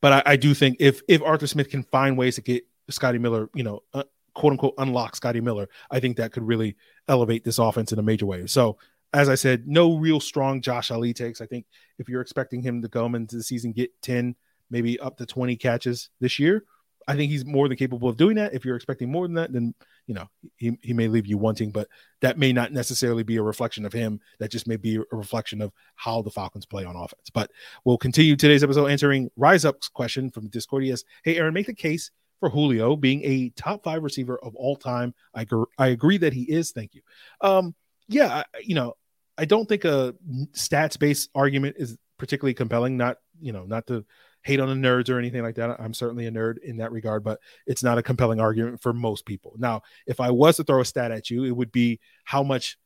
but 0.00 0.12
I, 0.12 0.32
I, 0.32 0.36
do 0.36 0.54
think 0.54 0.76
if 0.80 1.02
if 1.08 1.22
Arthur 1.22 1.46
Smith 1.46 1.70
can 1.70 1.82
find 1.82 2.16
ways 2.16 2.36
to 2.36 2.42
get 2.42 2.64
Scotty 2.90 3.18
Miller, 3.18 3.48
you 3.54 3.64
know, 3.64 3.82
uh, 3.92 4.04
quote 4.34 4.52
unquote 4.52 4.74
unlock 4.78 5.16
Scotty 5.16 5.40
Miller, 5.40 5.68
I 5.90 6.00
think 6.00 6.16
that 6.16 6.32
could 6.32 6.46
really 6.46 6.76
elevate 7.08 7.44
this 7.44 7.58
offense 7.58 7.92
in 7.92 7.98
a 7.98 8.02
major 8.02 8.26
way. 8.26 8.46
So 8.46 8.78
as 9.12 9.28
I 9.28 9.34
said, 9.34 9.66
no 9.66 9.96
real 9.96 10.20
strong 10.20 10.60
Josh 10.60 10.90
Ali 10.90 11.14
takes. 11.14 11.40
I 11.40 11.46
think 11.46 11.66
if 11.98 12.08
you're 12.08 12.20
expecting 12.20 12.62
him 12.62 12.82
to 12.82 12.88
come 12.88 13.14
into 13.14 13.36
the 13.36 13.42
season, 13.42 13.72
get 13.72 13.90
10, 14.02 14.36
maybe 14.70 15.00
up 15.00 15.16
to 15.18 15.26
20 15.26 15.56
catches 15.56 16.10
this 16.20 16.38
year, 16.38 16.64
I 17.08 17.16
think 17.16 17.32
he's 17.32 17.46
more 17.46 17.68
than 17.68 17.78
capable 17.78 18.08
of 18.08 18.18
doing 18.18 18.36
that. 18.36 18.52
If 18.52 18.66
you're 18.66 18.76
expecting 18.76 19.10
more 19.10 19.26
than 19.26 19.34
that, 19.34 19.52
then 19.52 19.74
you 20.06 20.14
know 20.14 20.28
he, 20.56 20.78
he 20.82 20.92
may 20.92 21.08
leave 21.08 21.26
you 21.26 21.38
wanting, 21.38 21.70
but 21.70 21.88
that 22.20 22.38
may 22.38 22.52
not 22.52 22.72
necessarily 22.72 23.22
be 23.22 23.36
a 23.36 23.42
reflection 23.42 23.86
of 23.86 23.92
him. 23.94 24.20
That 24.38 24.50
just 24.50 24.68
may 24.68 24.76
be 24.76 24.96
a 24.96 25.16
reflection 25.16 25.62
of 25.62 25.72
how 25.96 26.20
the 26.20 26.30
Falcons 26.30 26.66
play 26.66 26.84
on 26.84 26.96
offense. 26.96 27.30
But 27.32 27.50
we'll 27.84 27.96
continue 27.96 28.36
today's 28.36 28.62
episode 28.62 28.88
answering 28.88 29.30
Rise 29.36 29.64
Up's 29.64 29.88
question 29.88 30.30
from 30.30 30.48
Discord. 30.48 30.84
He 30.84 30.94
Hey 31.24 31.38
Aaron, 31.38 31.54
make 31.54 31.66
the 31.66 31.74
case 31.74 32.10
for 32.40 32.50
Julio 32.50 32.94
being 32.94 33.24
a 33.24 33.48
top 33.56 33.82
five 33.82 34.02
receiver 34.02 34.38
of 34.38 34.54
all 34.54 34.76
time. 34.76 35.14
I 35.34 35.44
gr- 35.44 35.64
I 35.78 35.88
agree 35.88 36.18
that 36.18 36.34
he 36.34 36.42
is. 36.42 36.72
Thank 36.72 36.94
you. 36.94 37.00
Um, 37.40 37.74
yeah, 38.06 38.42
you 38.62 38.74
know, 38.74 38.94
I 39.38 39.46
don't 39.46 39.66
think 39.68 39.84
a 39.84 40.14
stats 40.52 40.98
based 40.98 41.30
argument 41.34 41.76
is 41.78 41.96
particularly 42.18 42.54
compelling. 42.54 42.96
Not 42.98 43.16
you 43.40 43.52
know, 43.52 43.64
not 43.64 43.86
to 43.86 44.04
hate 44.42 44.60
on 44.60 44.68
the 44.68 44.88
nerds 44.88 45.10
or 45.10 45.18
anything 45.18 45.42
like 45.42 45.56
that. 45.56 45.80
I'm 45.80 45.94
certainly 45.94 46.26
a 46.26 46.30
nerd 46.30 46.58
in 46.58 46.78
that 46.78 46.92
regard, 46.92 47.24
but 47.24 47.40
it's 47.66 47.82
not 47.82 47.98
a 47.98 48.02
compelling 48.02 48.40
argument 48.40 48.80
for 48.80 48.92
most 48.92 49.26
people. 49.26 49.54
Now, 49.58 49.82
if 50.06 50.20
I 50.20 50.30
was 50.30 50.56
to 50.56 50.64
throw 50.64 50.80
a 50.80 50.84
stat 50.84 51.10
at 51.10 51.30
you, 51.30 51.44
it 51.44 51.50
would 51.50 51.72
be 51.72 52.00
how 52.24 52.42
much 52.42 52.78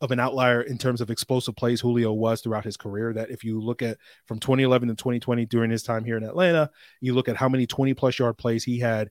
of 0.00 0.10
an 0.10 0.20
outlier 0.20 0.60
in 0.60 0.76
terms 0.76 1.00
of 1.00 1.10
explosive 1.10 1.56
plays 1.56 1.80
Julio 1.80 2.12
was 2.12 2.40
throughout 2.40 2.64
his 2.64 2.76
career. 2.76 3.12
That 3.12 3.30
if 3.30 3.44
you 3.44 3.60
look 3.60 3.82
at 3.82 3.98
from 4.26 4.38
2011 4.38 4.88
to 4.88 4.94
2020 4.94 5.46
during 5.46 5.70
his 5.70 5.82
time 5.82 6.04
here 6.04 6.16
in 6.16 6.24
Atlanta, 6.24 6.70
you 7.00 7.14
look 7.14 7.28
at 7.28 7.36
how 7.36 7.48
many 7.48 7.66
20 7.66 7.94
plus 7.94 8.18
yard 8.18 8.36
plays 8.36 8.64
he 8.64 8.78
had. 8.78 9.10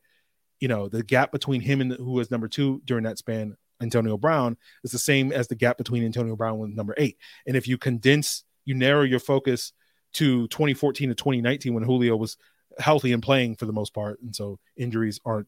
You 0.59 0.67
know, 0.67 0.88
the 0.88 1.03
gap 1.03 1.31
between 1.31 1.62
him 1.62 1.81
and 1.81 1.91
who 1.93 2.12
was 2.12 2.31
number 2.31 2.47
two 2.47 2.81
during 2.85 3.03
that 3.03 3.17
span, 3.17 3.57
Antonio 3.81 4.17
Brown, 4.17 4.57
is 4.83 4.91
the 4.91 5.00
same 5.00 5.31
as 5.31 5.47
the 5.47 5.55
gap 5.55 5.77
between 5.77 6.05
Antonio 6.05 6.35
Brown 6.35 6.59
and 6.62 6.75
number 6.75 6.93
eight. 6.97 7.17
And 7.45 7.57
if 7.57 7.67
you 7.67 7.77
condense, 7.77 8.43
you 8.65 8.73
narrow 8.73 9.03
your 9.03 9.19
focus 9.19 9.73
to 10.13 10.48
2014 10.48 11.10
to 11.10 11.15
2019 11.15 11.74
when 11.74 11.84
Julio 11.84 12.15
was 12.15 12.38
healthy 12.79 13.13
and 13.13 13.22
playing 13.22 13.55
for 13.55 13.65
the 13.65 13.74
most 13.74 13.93
part, 13.93 14.22
and 14.22 14.36
so 14.36 14.60
injuries 14.75 15.20
aren't, 15.25 15.48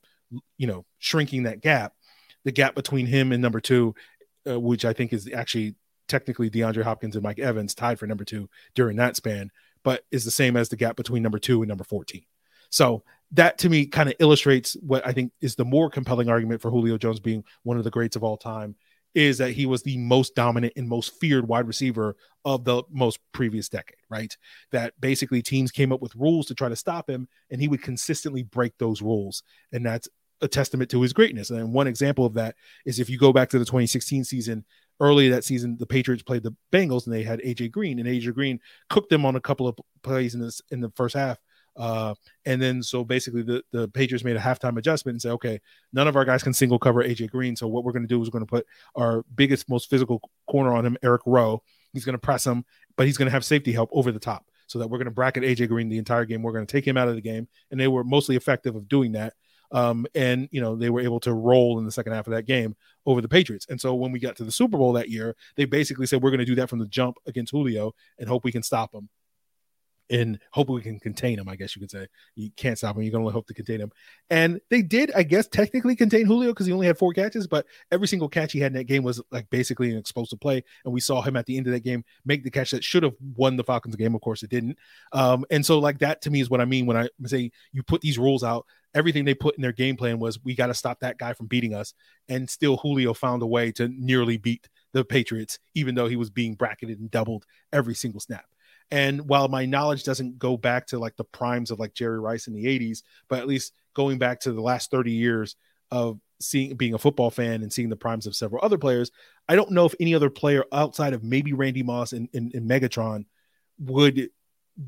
you 0.57 0.67
know, 0.67 0.85
shrinking 0.99 1.43
that 1.43 1.61
gap. 1.61 1.93
The 2.43 2.51
gap 2.51 2.75
between 2.75 3.07
him 3.07 3.31
and 3.31 3.41
number 3.41 3.59
two 3.59 3.95
uh, 4.47 4.59
which 4.59 4.85
I 4.85 4.93
think 4.93 5.13
is 5.13 5.29
actually 5.33 5.75
technically 6.07 6.49
DeAndre 6.49 6.83
Hopkins 6.83 7.15
and 7.15 7.23
Mike 7.23 7.39
Evans 7.39 7.73
tied 7.73 7.97
for 7.97 8.07
number 8.07 8.23
two 8.23 8.49
during 8.75 8.97
that 8.97 9.15
span, 9.15 9.51
but 9.83 10.03
is 10.11 10.23
the 10.23 10.31
same 10.31 10.55
as 10.55 10.69
the 10.69 10.75
gap 10.75 10.95
between 10.95 11.23
number 11.23 11.39
two 11.39 11.61
and 11.61 11.69
number 11.69 11.83
14. 11.83 12.23
So 12.69 13.03
that 13.31 13.57
to 13.59 13.69
me 13.69 13.87
kind 13.87 14.09
of 14.09 14.15
illustrates 14.19 14.75
what 14.81 15.05
I 15.05 15.13
think 15.13 15.31
is 15.41 15.55
the 15.55 15.65
more 15.65 15.89
compelling 15.89 16.29
argument 16.29 16.61
for 16.61 16.69
Julio 16.69 16.97
Jones 16.97 17.19
being 17.19 17.43
one 17.63 17.77
of 17.77 17.83
the 17.83 17.89
greats 17.89 18.15
of 18.15 18.23
all 18.23 18.37
time 18.37 18.75
is 19.15 19.37
that 19.37 19.51
he 19.51 19.65
was 19.65 19.81
the 19.81 19.97
most 19.97 20.35
dominant 20.35 20.73
and 20.75 20.87
most 20.87 21.13
feared 21.19 21.47
wide 21.47 21.67
receiver 21.67 22.15
of 22.43 22.65
the 22.65 22.83
most 22.91 23.19
previous 23.31 23.69
decade, 23.69 23.97
right? 24.09 24.35
That 24.71 24.93
basically 24.99 25.41
teams 25.41 25.71
came 25.71 25.91
up 25.91 26.01
with 26.01 26.15
rules 26.15 26.45
to 26.47 26.55
try 26.55 26.69
to 26.69 26.75
stop 26.75 27.09
him 27.09 27.27
and 27.49 27.59
he 27.59 27.67
would 27.67 27.81
consistently 27.81 28.43
break 28.43 28.77
those 28.77 29.01
rules. 29.01 29.41
And 29.71 29.85
that's 29.85 30.09
a 30.41 30.47
testament 30.47 30.91
to 30.91 31.01
his 31.01 31.13
greatness. 31.13 31.49
And 31.49 31.73
one 31.73 31.87
example 31.87 32.25
of 32.25 32.33
that 32.33 32.55
is 32.85 32.99
if 32.99 33.09
you 33.09 33.17
go 33.17 33.31
back 33.31 33.49
to 33.49 33.59
the 33.59 33.65
2016 33.65 34.25
season, 34.25 34.65
early 34.99 35.29
that 35.29 35.43
season, 35.43 35.77
the 35.79 35.85
Patriots 35.85 36.23
played 36.23 36.43
the 36.43 36.55
Bengals 36.71 37.05
and 37.05 37.13
they 37.13 37.23
had 37.23 37.39
AJ 37.39 37.71
Green, 37.71 37.99
and 37.99 38.07
AJ 38.07 38.33
Green 38.33 38.59
cooked 38.89 39.09
them 39.09 39.25
on 39.25 39.35
a 39.35 39.41
couple 39.41 39.67
of 39.67 39.77
plays 40.03 40.35
in 40.35 40.41
this 40.41 40.61
in 40.71 40.81
the 40.81 40.91
first 40.91 41.15
half. 41.15 41.37
Uh, 41.77 42.15
and 42.45 42.61
then 42.61 42.81
so 42.81 43.03
basically 43.03 43.41
the, 43.41 43.63
the 43.71 43.87
Patriots 43.89 44.23
made 44.23 44.35
a 44.35 44.39
halftime 44.39 44.77
adjustment 44.77 45.15
and 45.15 45.21
said, 45.21 45.31
okay, 45.33 45.59
none 45.93 46.07
of 46.07 46.15
our 46.15 46.25
guys 46.25 46.43
can 46.43 46.53
single 46.53 46.79
cover 46.79 47.03
AJ 47.03 47.29
Green. 47.29 47.55
So 47.55 47.67
what 47.67 47.83
we're 47.83 47.91
going 47.91 48.03
to 48.03 48.07
do 48.07 48.21
is 48.21 48.27
we're 48.27 48.39
going 48.39 48.45
to 48.45 48.51
put 48.51 48.65
our 48.95 49.23
biggest, 49.35 49.69
most 49.69 49.89
physical 49.89 50.21
corner 50.49 50.73
on 50.73 50.85
him, 50.85 50.97
Eric 51.03 51.21
Rowe. 51.25 51.61
He's 51.93 52.05
going 52.05 52.13
to 52.13 52.19
press 52.19 52.45
him, 52.45 52.65
but 52.97 53.07
he's 53.07 53.17
going 53.17 53.27
to 53.27 53.31
have 53.31 53.45
safety 53.45 53.71
help 53.71 53.89
over 53.93 54.11
the 54.11 54.19
top 54.19 54.45
so 54.67 54.79
that 54.79 54.87
we're 54.87 54.97
going 54.97 55.05
to 55.05 55.11
bracket 55.11 55.43
AJ 55.43 55.69
Green 55.69 55.89
the 55.89 55.97
entire 55.97 56.25
game. 56.25 56.41
We're 56.41 56.53
going 56.53 56.65
to 56.65 56.71
take 56.71 56.85
him 56.85 56.97
out 56.97 57.07
of 57.07 57.15
the 57.15 57.21
game. 57.21 57.47
And 57.71 57.79
they 57.79 57.87
were 57.87 58.03
mostly 58.03 58.35
effective 58.35 58.75
of 58.75 58.87
doing 58.87 59.13
that. 59.13 59.33
Um, 59.71 60.05
and 60.13 60.47
you 60.51 60.61
know 60.61 60.75
they 60.75 60.91
were 60.91 61.01
able 61.01 61.19
to 61.21 61.33
roll 61.33 61.79
in 61.79 61.85
the 61.85 61.91
second 61.91 62.13
half 62.13 62.27
of 62.27 62.33
that 62.33 62.45
game 62.45 62.75
over 63.05 63.19
the 63.19 63.27
Patriots. 63.27 63.65
And 63.67 63.81
so 63.81 63.95
when 63.95 64.11
we 64.11 64.19
got 64.19 64.35
to 64.37 64.43
the 64.43 64.51
Super 64.51 64.77
Bowl 64.77 64.93
that 64.93 65.09
year, 65.09 65.35
they 65.55 65.65
basically 65.65 66.05
said 66.05 66.21
we're 66.21 66.29
going 66.29 66.39
to 66.39 66.45
do 66.45 66.55
that 66.55 66.69
from 66.69 66.79
the 66.79 66.85
jump 66.85 67.17
against 67.25 67.51
Julio 67.51 67.93
and 68.19 68.29
hope 68.29 68.43
we 68.43 68.51
can 68.51 68.63
stop 68.63 68.93
him 68.93 69.09
and 70.09 70.39
hope 70.51 70.69
we 70.69 70.81
can 70.81 70.99
contain 70.99 71.39
him. 71.39 71.49
I 71.49 71.55
guess 71.55 71.75
you 71.75 71.79
could 71.79 71.91
say 71.91 72.07
you 72.35 72.49
can't 72.55 72.77
stop 72.77 72.95
him. 72.95 73.03
You 73.03 73.11
can 73.11 73.21
only 73.21 73.33
hope 73.33 73.47
to 73.47 73.53
contain 73.53 73.79
him. 73.79 73.91
And 74.29 74.59
they 74.69 74.81
did, 74.81 75.11
I 75.15 75.23
guess, 75.23 75.47
technically 75.47 75.95
contain 75.95 76.25
Julio 76.25 76.51
because 76.51 76.65
he 76.67 76.73
only 76.73 76.87
had 76.87 76.97
four 76.97 77.13
catches, 77.13 77.47
but 77.47 77.65
every 77.91 78.07
single 78.07 78.29
catch 78.29 78.51
he 78.51 78.59
had 78.59 78.71
in 78.71 78.77
that 78.77 78.85
game 78.85 79.03
was 79.03 79.21
like 79.31 79.49
basically 79.49 79.91
an 79.91 79.97
explosive 79.97 80.39
play. 80.39 80.63
And 80.83 80.93
we 80.93 80.99
saw 80.99 81.21
him 81.21 81.35
at 81.35 81.45
the 81.45 81.57
end 81.57 81.67
of 81.67 81.73
that 81.73 81.83
game 81.83 82.03
make 82.25 82.43
the 82.43 82.51
catch 82.51 82.71
that 82.71 82.83
should 82.83 83.03
have 83.03 83.15
won 83.35 83.55
the 83.55 83.63
Falcons 83.63 83.95
game. 83.95 84.15
Of 84.15 84.21
course, 84.21 84.43
it 84.43 84.49
didn't. 84.49 84.77
Um, 85.11 85.45
and 85.49 85.65
so 85.65 85.79
like 85.79 85.99
that 85.99 86.21
to 86.23 86.29
me 86.29 86.41
is 86.41 86.49
what 86.49 86.61
I 86.61 86.65
mean 86.65 86.85
when 86.85 86.97
I 86.97 87.09
say 87.25 87.51
you 87.71 87.83
put 87.83 88.01
these 88.01 88.17
rules 88.17 88.43
out. 88.43 88.65
Everything 88.93 89.25
they 89.25 89.33
put 89.33 89.57
in 89.57 89.61
their 89.61 89.73
game 89.73 89.97
plan 89.97 90.19
was 90.19 90.41
we 90.43 90.55
got 90.55 90.67
to 90.67 90.73
stop 90.73 91.01
that 91.01 91.17
guy 91.17 91.33
from 91.33 91.47
beating 91.47 91.73
us. 91.73 91.93
And 92.29 92.49
still, 92.49 92.77
Julio 92.77 93.13
found 93.13 93.41
a 93.41 93.45
way 93.45 93.73
to 93.73 93.89
nearly 93.89 94.37
beat 94.37 94.69
the 94.93 95.03
Patriots, 95.03 95.59
even 95.73 95.95
though 95.95 96.07
he 96.07 96.15
was 96.15 96.29
being 96.29 96.53
bracketed 96.55 96.99
and 96.99 97.11
doubled 97.11 97.45
every 97.73 97.93
single 97.93 98.21
snap. 98.21 98.45
And 98.91 99.27
while 99.27 99.47
my 99.47 99.65
knowledge 99.65 100.03
doesn't 100.03 100.37
go 100.37 100.57
back 100.57 100.87
to 100.87 100.99
like 100.99 101.15
the 101.15 101.23
primes 101.23 101.71
of 101.71 101.79
like 101.79 101.93
Jerry 101.93 102.19
Rice 102.19 102.47
in 102.47 102.53
the 102.53 102.65
80s, 102.65 103.01
but 103.27 103.39
at 103.39 103.47
least 103.47 103.73
going 103.93 104.17
back 104.17 104.41
to 104.41 104.51
the 104.51 104.61
last 104.61 104.91
30 104.91 105.11
years 105.11 105.55
of 105.91 106.19
seeing 106.39 106.75
being 106.75 106.93
a 106.93 106.99
football 106.99 107.31
fan 107.31 107.63
and 107.63 107.71
seeing 107.71 107.89
the 107.89 107.95
primes 107.95 108.27
of 108.27 108.35
several 108.35 108.63
other 108.63 108.77
players, 108.77 109.11
I 109.47 109.55
don't 109.55 109.71
know 109.71 109.85
if 109.85 109.95
any 109.99 110.13
other 110.13 110.29
player 110.29 110.63
outside 110.71 111.13
of 111.13 111.23
maybe 111.23 111.53
Randy 111.53 111.83
Moss 111.83 112.13
and, 112.13 112.29
and, 112.33 112.53
and 112.53 112.69
Megatron 112.69 113.25
would 113.79 114.29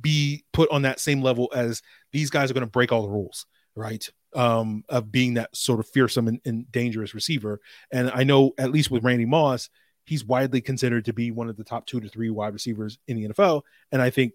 be 0.02 0.44
put 0.52 0.70
on 0.70 0.84
that 0.84 1.00
same 1.00 1.22
level 1.22 1.50
as 1.56 1.82
these 2.12 2.30
guys 2.30 2.52
are 2.52 2.54
going 2.54 2.66
to 2.66 2.72
break 2.72 2.92
all 2.92 3.04
the 3.04 3.10
rules, 3.10 3.46
right? 3.76 4.08
Um, 4.36 4.84
of 4.90 5.12
being 5.12 5.36
that 5.36 5.56
sort 5.56 5.80
of 5.80 5.88
fearsome 5.88 6.28
and, 6.28 6.42
and 6.46 6.72
dangerous 6.72 7.16
receiver. 7.16 7.62
And 7.92 8.12
I 8.14 8.24
know 8.24 8.54
at 8.58 8.72
least 8.72 8.92
with 8.92 9.04
Randy 9.04 9.26
Moss, 9.26 9.70
he's 10.08 10.26
widely 10.26 10.62
considered 10.62 11.06
to 11.06 11.13
be 11.13 11.32
one 11.32 11.50
of 11.50 11.58
the 11.58 11.63
top 11.63 11.86
two 11.86 12.00
to 12.00 12.08
three 12.08 12.30
wide 12.30 12.54
receivers 12.54 12.98
in 13.08 13.17
the 13.17 13.28
NFL. 13.30 13.62
And 13.91 14.02
I 14.02 14.10
think 14.10 14.34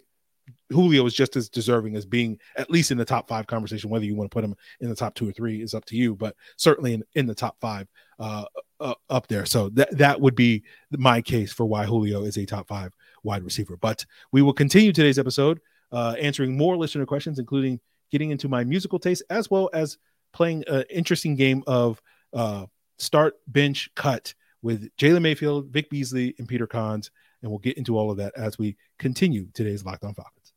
Julio 0.70 1.06
is 1.06 1.14
just 1.14 1.35
as 1.35 1.48
deserving 1.48 1.96
as 1.96 2.04
being 2.04 2.38
at 2.56 2.70
least 2.70 2.90
in 2.90 2.98
the 2.98 3.04
top 3.04 3.26
five 3.26 3.46
conversation. 3.46 3.88
Whether 3.88 4.04
you 4.04 4.14
want 4.14 4.30
to 4.30 4.35
put 4.35 4.44
him 4.44 4.54
in 4.80 4.90
the 4.90 4.94
top 4.94 5.14
two 5.14 5.28
or 5.28 5.32
three 5.32 5.62
is 5.62 5.72
up 5.72 5.85
to 5.87 5.96
you, 5.96 6.14
but 6.14 6.37
certainly 6.56 6.94
in, 6.94 7.02
in 7.14 7.26
the 7.26 7.35
top 7.35 7.56
five 7.61 7.88
uh, 8.18 8.44
uh, 8.80 8.94
up 9.08 9.28
there. 9.28 9.46
So 9.46 9.70
that 9.70 9.96
that 9.96 10.20
would 10.20 10.35
be 10.35 10.62
my 10.90 11.22
case 11.22 11.52
for 11.52 11.64
why 11.64 11.85
Julio 11.85 12.24
is 12.24 12.37
a 12.37 12.44
top 12.44 12.68
five 12.68 12.92
wide 13.22 13.44
receiver. 13.44 13.76
But 13.76 14.04
we 14.30 14.42
will 14.42 14.52
continue 14.52 14.92
today's 14.92 15.18
episode 15.18 15.61
uh, 15.90 16.16
answering 16.20 16.56
more 16.56 16.76
listener 16.76 17.06
questions, 17.06 17.38
including 17.38 17.80
getting 18.11 18.30
into 18.30 18.48
my 18.48 18.62
musical 18.64 18.98
taste 18.98 19.22
as 19.30 19.50
well 19.50 19.70
as 19.72 19.96
playing 20.32 20.64
an 20.66 20.85
interesting 20.90 21.35
game 21.35 21.62
of 21.66 22.00
uh, 22.35 22.66
start, 22.98 23.35
bench, 23.46 23.90
cut 23.94 24.35
with 24.62 24.94
Jalen 24.96 25.22
Mayfield, 25.22 25.68
Vic 25.68 25.90
Beasley, 25.90 26.35
and 26.38 26.48
Peter 26.48 26.66
Kahns. 26.66 27.11
And 27.42 27.51
we'll 27.51 27.59
get 27.59 27.77
into 27.77 27.98
all 27.98 28.11
of 28.11 28.16
that 28.18 28.33
as 28.37 28.59
we 28.59 28.77
continue 28.98 29.48
today's 29.53 29.85
Locked 29.85 30.05
On 30.05 30.14
Falcons. 30.14 30.53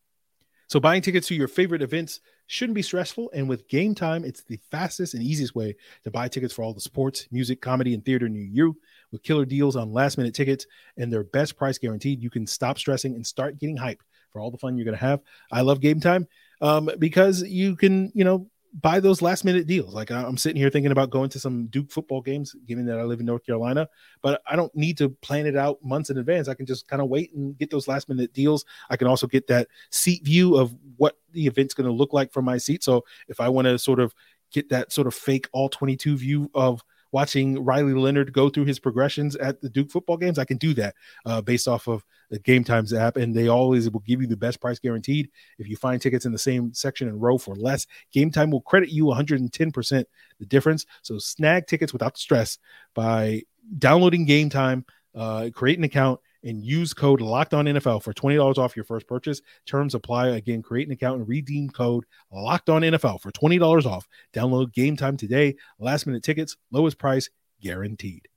So, 0.67 0.79
buying 0.79 1.01
tickets 1.01 1.27
to 1.27 1.35
your 1.35 1.47
favorite 1.47 1.81
events 1.81 2.21
shouldn't 2.47 2.75
be 2.75 2.81
stressful. 2.81 3.31
And 3.33 3.47
with 3.49 3.67
Game 3.67 3.93
Time, 3.95 4.23
it's 4.23 4.43
the 4.43 4.59
fastest 4.71 5.13
and 5.13 5.23
easiest 5.23 5.55
way 5.55 5.75
to 6.03 6.11
buy 6.11 6.27
tickets 6.27 6.53
for 6.53 6.63
all 6.63 6.73
the 6.73 6.81
sports, 6.81 7.27
music, 7.31 7.61
comedy, 7.61 7.93
and 7.93 8.03
theater 8.03 8.29
near 8.29 8.43
you. 8.43 8.77
With 9.11 9.23
killer 9.23 9.45
deals 9.45 9.75
on 9.75 9.93
last 9.93 10.17
minute 10.17 10.33
tickets 10.33 10.65
and 10.97 11.11
their 11.11 11.23
best 11.23 11.55
price 11.55 11.77
guaranteed, 11.77 12.21
you 12.21 12.29
can 12.29 12.47
stop 12.47 12.77
stressing 12.77 13.15
and 13.15 13.25
start 13.25 13.59
getting 13.59 13.77
hyped 13.77 14.01
for 14.31 14.39
all 14.39 14.51
the 14.51 14.57
fun 14.57 14.77
you're 14.77 14.85
going 14.85 14.97
to 14.97 15.05
have. 15.05 15.21
I 15.51 15.61
love 15.61 15.79
Game 15.79 15.99
Time 15.99 16.27
um, 16.61 16.89
because 16.99 17.43
you 17.43 17.75
can, 17.75 18.11
you 18.13 18.23
know, 18.23 18.49
buy 18.81 18.99
those 18.99 19.21
last 19.21 19.45
minute 19.45 19.67
deals. 19.67 19.93
Like 19.93 20.11
I'm 20.11 20.37
sitting 20.37 20.57
here 20.57 20.69
thinking 20.69 20.91
about 20.91 21.09
going 21.09 21.29
to 21.29 21.39
some 21.39 21.67
Duke 21.67 21.91
football 21.91 22.21
games, 22.21 22.55
given 22.65 22.85
that 22.87 22.99
I 22.99 23.03
live 23.03 23.19
in 23.19 23.25
North 23.25 23.45
Carolina, 23.45 23.87
but 24.21 24.41
I 24.47 24.55
don't 24.55 24.75
need 24.75 24.97
to 24.97 25.09
plan 25.09 25.45
it 25.45 25.55
out 25.55 25.83
months 25.83 26.09
in 26.09 26.17
advance. 26.17 26.49
I 26.49 26.55
can 26.55 26.65
just 26.65 26.87
kind 26.87 27.01
of 27.01 27.07
wait 27.07 27.33
and 27.33 27.57
get 27.57 27.69
those 27.69 27.87
last 27.87 28.09
minute 28.09 28.33
deals. 28.33 28.65
I 28.89 28.97
can 28.97 29.07
also 29.07 29.27
get 29.27 29.47
that 29.47 29.69
seat 29.91 30.25
view 30.25 30.57
of 30.57 30.75
what 30.97 31.17
the 31.31 31.47
event's 31.47 31.73
going 31.73 31.87
to 31.87 31.93
look 31.93 32.11
like 32.11 32.33
from 32.33 32.45
my 32.45 32.57
seat. 32.57 32.83
So 32.83 33.05
if 33.27 33.39
I 33.39 33.47
want 33.47 33.65
to 33.65 33.79
sort 33.79 33.99
of 33.99 34.13
get 34.51 34.69
that 34.69 34.91
sort 34.91 35.07
of 35.07 35.13
fake 35.13 35.47
all 35.53 35.69
22 35.69 36.17
view 36.17 36.51
of 36.53 36.83
watching 37.15 37.63
Riley 37.63 37.93
Leonard 37.93 38.33
go 38.33 38.49
through 38.49 38.65
his 38.65 38.77
progressions 38.77 39.37
at 39.37 39.61
the 39.61 39.69
Duke 39.69 39.89
football 39.89 40.17
games, 40.17 40.37
I 40.37 40.43
can 40.43 40.57
do 40.57 40.73
that 40.73 40.95
uh, 41.25 41.39
based 41.39 41.65
off 41.65 41.87
of 41.87 42.03
the 42.29 42.39
Game 42.39 42.65
Times 42.65 42.93
app, 42.93 43.15
and 43.15 43.33
they 43.33 43.47
always 43.47 43.89
will 43.89 44.01
give 44.01 44.19
you 44.19 44.27
the 44.27 44.35
best 44.35 44.59
price 44.59 44.79
guaranteed. 44.79 45.29
If 45.57 45.69
you 45.69 45.77
find 45.77 46.01
tickets 46.01 46.25
in 46.25 46.33
the 46.33 46.37
same 46.37 46.73
section 46.73 47.07
and 47.07 47.21
row 47.21 47.37
for 47.37 47.55
less, 47.55 47.87
Game 48.11 48.31
Time 48.31 48.51
will 48.51 48.59
credit 48.59 48.89
you 48.89 49.05
110% 49.05 50.03
the 50.39 50.45
difference. 50.45 50.85
So 51.03 51.17
snag 51.17 51.67
tickets 51.67 51.93
without 51.93 52.15
the 52.15 52.19
stress 52.19 52.57
by 52.93 53.43
downloading 53.77 54.25
Game 54.25 54.49
Time, 54.49 54.85
uh, 55.15 55.51
create 55.53 55.77
an 55.77 55.85
account, 55.85 56.19
and 56.45 56.63
use 56.63 56.93
code 56.93 57.19
locked 57.19 57.53
on 57.53 57.65
NFL 57.65 58.03
for 58.03 58.13
$20 58.13 58.57
off 58.57 58.75
your 58.75 58.85
first 58.85 59.07
purchase. 59.07 59.41
Terms 59.65 59.95
apply. 59.95 60.29
Again, 60.29 60.61
create 60.61 60.87
an 60.87 60.93
account 60.93 61.19
and 61.19 61.27
redeem 61.27 61.69
code 61.69 62.05
locked 62.31 62.69
on 62.69 62.83
NFL 62.83 63.19
for 63.19 63.31
$20 63.31 63.85
off. 63.85 64.07
Download 64.33 64.71
game 64.71 64.95
time 64.95 65.17
today. 65.17 65.55
Last 65.79 66.05
minute 66.05 66.23
tickets, 66.23 66.55
lowest 66.71 66.97
price 66.97 67.29
guaranteed. 67.61 68.27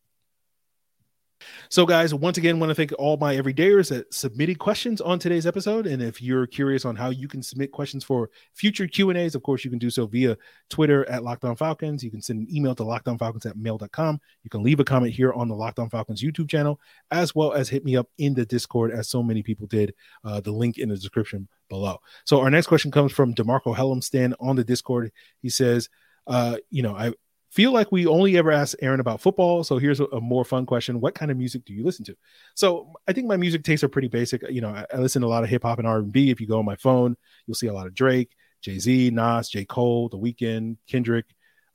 So, 1.68 1.86
guys, 1.86 2.14
once 2.14 2.38
again, 2.38 2.58
want 2.58 2.70
to 2.70 2.74
thank 2.74 2.92
all 2.98 3.16
my 3.16 3.36
everydayers 3.36 3.90
that 3.90 4.12
submitted 4.12 4.58
questions 4.58 5.00
on 5.00 5.18
today's 5.18 5.46
episode. 5.46 5.86
And 5.86 6.02
if 6.02 6.20
you're 6.20 6.46
curious 6.46 6.84
on 6.84 6.96
how 6.96 7.10
you 7.10 7.28
can 7.28 7.42
submit 7.42 7.72
questions 7.72 8.04
for 8.04 8.30
future 8.54 8.86
Q 8.86 9.10
and 9.10 9.18
A's, 9.18 9.34
of 9.34 9.42
course, 9.42 9.64
you 9.64 9.70
can 9.70 9.78
do 9.78 9.90
so 9.90 10.06
via 10.06 10.36
Twitter 10.70 11.08
at 11.08 11.22
Locked 11.22 11.44
On 11.44 11.56
Falcons. 11.56 12.02
You 12.02 12.10
can 12.10 12.22
send 12.22 12.40
an 12.40 12.54
email 12.54 12.74
to 12.74 12.82
lockedonfalcons 12.82 13.46
at 13.46 13.56
mail.com. 13.56 14.20
You 14.42 14.50
can 14.50 14.62
leave 14.62 14.80
a 14.80 14.84
comment 14.84 15.12
here 15.12 15.32
on 15.32 15.48
the 15.48 15.54
Locked 15.54 15.78
On 15.78 15.90
Falcons 15.90 16.22
YouTube 16.22 16.48
channel, 16.48 16.80
as 17.10 17.34
well 17.34 17.52
as 17.52 17.68
hit 17.68 17.84
me 17.84 17.96
up 17.96 18.08
in 18.18 18.34
the 18.34 18.46
Discord, 18.46 18.92
as 18.92 19.08
so 19.08 19.22
many 19.22 19.42
people 19.42 19.66
did. 19.66 19.94
Uh, 20.24 20.40
the 20.40 20.52
link 20.52 20.78
in 20.78 20.88
the 20.88 20.96
description 20.96 21.48
below. 21.68 21.98
So, 22.24 22.40
our 22.40 22.50
next 22.50 22.66
question 22.66 22.90
comes 22.90 23.12
from 23.12 23.34
Demarco 23.34 23.76
Helmstan 23.76 24.34
on 24.40 24.56
the 24.56 24.64
Discord. 24.64 25.12
He 25.40 25.50
says, 25.50 25.88
uh, 26.26 26.56
you 26.70 26.82
know, 26.82 26.94
I 26.94 27.12
feel 27.50 27.72
like 27.72 27.90
we 27.90 28.06
only 28.06 28.36
ever 28.36 28.50
ask 28.50 28.76
Aaron 28.80 29.00
about 29.00 29.20
football. 29.20 29.64
So 29.64 29.78
here's 29.78 30.00
a, 30.00 30.04
a, 30.06 30.20
more 30.20 30.44
fun 30.44 30.66
question: 30.66 31.00
What 31.00 31.14
kind 31.14 31.30
of 31.30 31.36
music 31.36 31.64
do 31.64 31.72
you 31.72 31.84
listen 31.84 32.04
to? 32.06 32.16
So 32.54 32.92
I 33.06 33.12
think 33.12 33.26
my 33.26 33.36
music 33.36 33.64
tastes 33.64 33.84
are 33.84 33.88
pretty 33.88 34.08
basic. 34.08 34.42
You 34.50 34.60
know, 34.60 34.70
I, 34.70 34.84
I 34.92 34.98
listen 34.98 35.22
to 35.22 35.28
a 35.28 35.30
lot 35.30 35.44
of 35.44 35.50
hip 35.50 35.62
hop 35.62 35.78
and 35.78 35.88
R 35.88 35.98
and 35.98 36.12
B. 36.12 36.30
If 36.30 36.40
you 36.40 36.46
go 36.46 36.58
on 36.58 36.64
my 36.64 36.76
phone, 36.76 37.16
you'll 37.46 37.54
see 37.54 37.68
a 37.68 37.72
lot 37.72 37.86
of 37.86 37.94
Drake, 37.94 38.32
Jay 38.60 38.78
Z, 38.78 39.10
Nas, 39.10 39.48
J 39.48 39.64
Cole, 39.64 40.08
The 40.08 40.18
Weeknd, 40.18 40.76
Kendrick, 40.86 41.26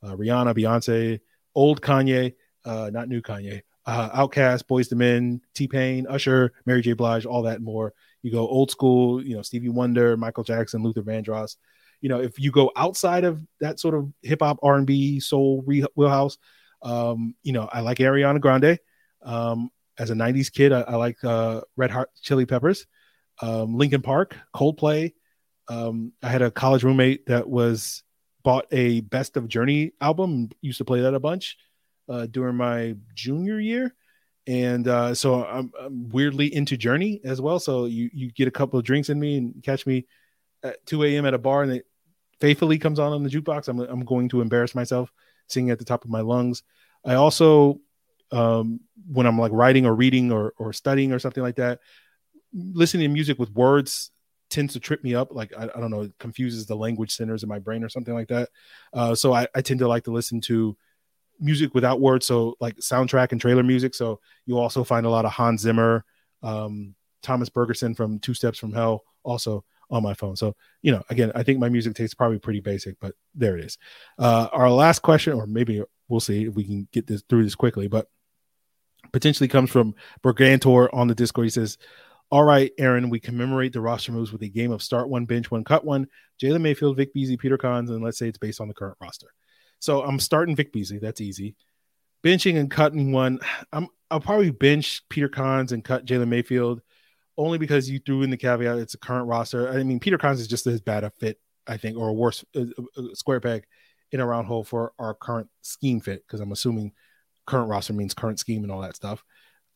uh, 0.04 0.16
Rihanna, 0.16 0.56
Beyonce, 0.56 1.20
old 1.56 1.82
Kanye, 1.82 2.34
uh, 2.66 2.90
not 2.94 3.08
new 3.08 3.22
Kanye, 3.22 3.62
uh, 3.86 4.10
Outkast, 4.12 4.64
Boyz 4.66 4.92
II 4.92 4.98
Men, 4.98 5.42
T 5.56 5.68
Pain, 5.68 6.08
Usher, 6.08 6.54
Mary 6.66 6.82
J. 6.82 6.94
Blige, 6.94 7.26
all 7.26 7.44
that 7.44 7.62
more. 7.62 7.94
You 8.22 8.32
go 8.32 8.48
old 8.48 8.72
school, 8.72 9.24
you 9.24 9.36
know, 9.36 9.42
Stevie 9.42 9.70
Wonder, 9.70 10.16
Michael 10.16 10.44
Jackson, 10.44 10.82
Luther 10.84 11.02
Vandross. 11.02 11.58
You 12.04 12.10
know, 12.10 12.20
if 12.20 12.38
you 12.38 12.52
go 12.52 12.70
outside 12.76 13.24
of 13.24 13.42
that 13.62 13.80
sort 13.80 13.96
of 13.96 14.12
hip 14.22 14.42
hop, 14.42 14.60
R 14.62 14.76
and 14.76 14.86
B, 14.86 15.22
soul 15.22 15.64
wheelhouse, 15.66 16.38
um, 16.82 17.34
you 17.44 17.54
know, 17.54 17.70
I 17.72 17.80
like 17.80 18.00
Ariana 18.00 18.42
Grande. 18.42 18.78
Um, 19.24 19.70
as 19.98 20.10
a 20.10 20.14
'90s 20.14 20.52
kid, 20.52 20.74
I, 20.74 20.82
I 20.82 20.96
like 20.98 21.24
uh, 21.24 21.62
Red 21.78 21.92
Hot 21.92 22.10
Chili 22.22 22.46
Peppers, 22.46 22.86
um, 23.42 23.78
Linkin 23.78 24.02
Park, 24.02 24.36
Coldplay. 24.54 25.14
Um, 25.70 26.12
I 26.22 26.28
had 26.28 26.42
a 26.42 26.52
college 26.52 26.84
roommate 26.84 27.26
that 27.28 27.48
was 27.48 28.04
bought 28.44 28.66
a 28.72 29.00
Best 29.00 29.38
of 29.38 29.48
Journey 29.48 29.94
album. 30.02 30.50
Used 30.60 30.80
to 30.80 30.86
play 30.86 31.00
that 31.00 31.14
a 31.14 31.22
bunch 31.22 31.58
uh, 32.10 32.26
during 32.26 32.58
my 32.58 32.98
junior 33.16 33.62
year, 33.62 33.96
and 34.46 34.90
uh, 34.90 35.16
so 35.16 35.46
I'm, 35.46 35.72
I'm, 35.80 36.10
weirdly 36.10 36.54
into 36.54 36.76
Journey 36.76 37.22
as 37.24 37.40
well. 37.40 37.62
So 37.62 37.86
you 37.86 38.10
you 38.14 38.30
get 38.34 38.50
a 38.50 38.52
couple 38.52 38.78
of 38.78 38.84
drinks 38.84 39.08
in 39.08 39.22
me 39.22 39.38
and 39.38 39.64
catch 39.64 39.88
me 39.88 40.06
at 40.64 40.86
2 40.86 41.04
a.m. 41.06 41.26
at 41.26 41.34
a 41.34 41.38
bar, 41.38 41.64
and 41.64 41.72
it 41.72 41.86
faithfully 42.44 42.78
comes 42.78 43.00
on 43.00 43.14
on 43.14 43.24
the 43.24 43.30
jukebox. 43.30 43.70
I'm 43.70 43.80
I'm 43.80 44.04
going 44.04 44.28
to 44.28 44.42
embarrass 44.42 44.76
myself 44.76 45.10
singing 45.48 45.72
at 45.72 45.80
the 45.80 45.86
top 45.86 46.04
of 46.04 46.12
my 46.12 46.20
lungs. 46.20 46.62
I 47.06 47.14
also 47.14 47.80
um, 48.34 48.82
when 49.08 49.26
I'm 49.26 49.40
like 49.40 49.54
writing 49.54 49.86
or 49.86 49.96
reading 49.96 50.30
or 50.30 50.54
or 50.58 50.74
studying 50.74 51.14
or 51.14 51.20
something 51.20 51.42
like 51.42 51.56
that, 51.56 51.80
listening 52.52 53.08
to 53.08 53.14
music 53.14 53.40
with 53.40 53.50
words 53.52 54.12
tends 54.50 54.74
to 54.74 54.82
trip 54.82 55.06
me 55.06 55.16
up. 55.16 55.34
Like 55.34 55.54
I, 55.58 55.70
I 55.74 55.80
don't 55.80 55.90
know, 55.90 56.02
it 56.02 56.12
confuses 56.20 56.66
the 56.66 56.76
language 56.76 57.16
centers 57.16 57.44
in 57.44 57.50
my 57.50 57.60
brain 57.60 57.82
or 57.82 57.88
something 57.88 58.14
like 58.14 58.28
that. 58.28 58.50
Uh, 58.92 59.16
so 59.16 59.32
I, 59.32 59.48
I 59.56 59.62
tend 59.62 59.80
to 59.80 59.88
like 59.88 60.04
to 60.04 60.12
listen 60.12 60.42
to 60.42 60.76
music 61.40 61.74
without 61.74 62.02
words, 62.02 62.26
so 62.26 62.58
like 62.60 62.76
soundtrack 62.76 63.32
and 63.32 63.40
trailer 63.40 63.64
music. 63.64 63.96
So 63.96 64.20
you'll 64.46 64.60
also 64.60 64.84
find 64.84 65.06
a 65.06 65.10
lot 65.10 65.24
of 65.24 65.32
Hans 65.32 65.62
Zimmer, 65.62 66.04
um, 66.42 66.94
Thomas 67.22 67.48
Bergersen 67.48 67.96
from 67.96 68.20
Two 68.20 68.34
Steps 68.34 68.60
from 68.60 68.74
Hell, 68.74 69.06
also 69.24 69.64
on 69.94 70.04
my 70.04 70.14
phone. 70.14 70.36
So 70.36 70.56
you 70.82 70.92
know, 70.92 71.04
again, 71.10 71.32
I 71.36 71.44
think 71.44 71.60
my 71.60 71.70
music 71.70 71.96
taste 71.96 72.12
is 72.12 72.16
probably 72.16 72.40
pretty 72.40 72.60
basic, 72.60 73.00
but 73.00 73.14
there 73.36 73.58
it 73.58 73.66
is. 73.66 73.78
Uh, 74.18 74.48
our 74.52 74.70
last 74.70 75.00
question, 75.00 75.34
or 75.34 75.46
maybe 75.46 75.82
we'll 76.10 76.20
see 76.20 76.46
if 76.46 76.54
we 76.56 76.64
can 76.64 76.88
get 76.92 77.08
this 77.08 77.24
through 77.30 77.44
this 77.44 77.56
quickly, 77.56 77.88
but 77.88 78.08
potentially 79.12 79.48
comes 79.48 79.70
from 79.70 79.96
Bergantor 80.24 80.90
on 80.92 81.08
the 81.08 81.16
Discord. 81.16 81.46
He 81.46 81.52
says, 81.52 81.78
all 82.32 82.44
right, 82.44 82.72
Aaron, 82.80 83.10
we 83.10 83.20
commemorate 83.20 83.74
the 83.74 83.82
roster 83.82 84.12
moves 84.12 84.32
with 84.32 84.42
a 84.42 84.50
game 84.50 84.72
of 84.72 84.82
start 84.82 85.08
one, 85.08 85.26
bench 85.26 85.52
one, 85.52 85.64
cut 85.64 85.86
one. 85.86 86.08
Jalen 86.42 86.62
Mayfield, 86.62 86.98
Vic 86.98 87.14
Beasley, 87.14 87.38
Peter 87.38 87.58
Kahns, 87.58 87.92
and 87.92 88.04
let's 88.04 88.18
say 88.18 88.28
it's 88.28 88.40
based 88.40 88.60
on 88.60 88.68
the 88.68 88.74
current 88.74 88.98
roster. 89.00 89.28
So 89.80 90.02
I'm 90.02 90.20
starting 90.20 90.56
Vic 90.56 90.74
Beasley. 90.74 90.98
That's 90.98 91.22
easy. 91.22 91.56
Benching 92.24 92.58
and 92.58 92.72
cutting 92.72 93.12
one. 93.12 93.40
I'm 93.72 93.88
I'll 94.10 94.20
probably 94.20 94.52
bench 94.52 95.02
Peter 95.10 95.30
Kahns 95.30 95.72
and 95.72 95.84
cut 95.84 96.06
Jalen 96.06 96.28
Mayfield, 96.28 96.82
only 97.38 97.58
because 97.58 97.90
you 97.90 98.00
threw 98.00 98.22
in 98.22 98.30
the 98.30 98.38
caveat 98.38 98.78
it's 98.78 98.94
a 98.94 99.00
current 99.00 99.28
roster. 99.28 99.70
I 99.70 99.84
mean, 99.84 100.00
Peter 100.00 100.18
Kahns 100.18 100.40
is 100.40 100.48
just 100.48 100.68
as 100.68 100.82
bad 100.82 101.04
a 101.04 101.10
fit, 101.10 101.40
I 101.68 101.78
think, 101.78 101.98
or 101.98 102.10
a 102.10 102.14
worse 102.14 102.44
square 103.14 103.40
peg 103.40 103.66
in 104.12 104.20
a 104.20 104.26
round 104.26 104.48
hole 104.48 104.64
for 104.64 104.94
our 105.00 105.14
current 105.14 105.50
scheme 105.62 106.00
fit. 106.00 106.24
Because 106.26 106.40
I'm 106.40 106.52
assuming 106.52 106.94
current 107.46 107.70
roster 107.70 107.94
means 107.94 108.14
current 108.14 108.40
scheme 108.40 108.64
and 108.64 108.72
all 108.72 108.82
that 108.82 108.96
stuff. 108.96 109.24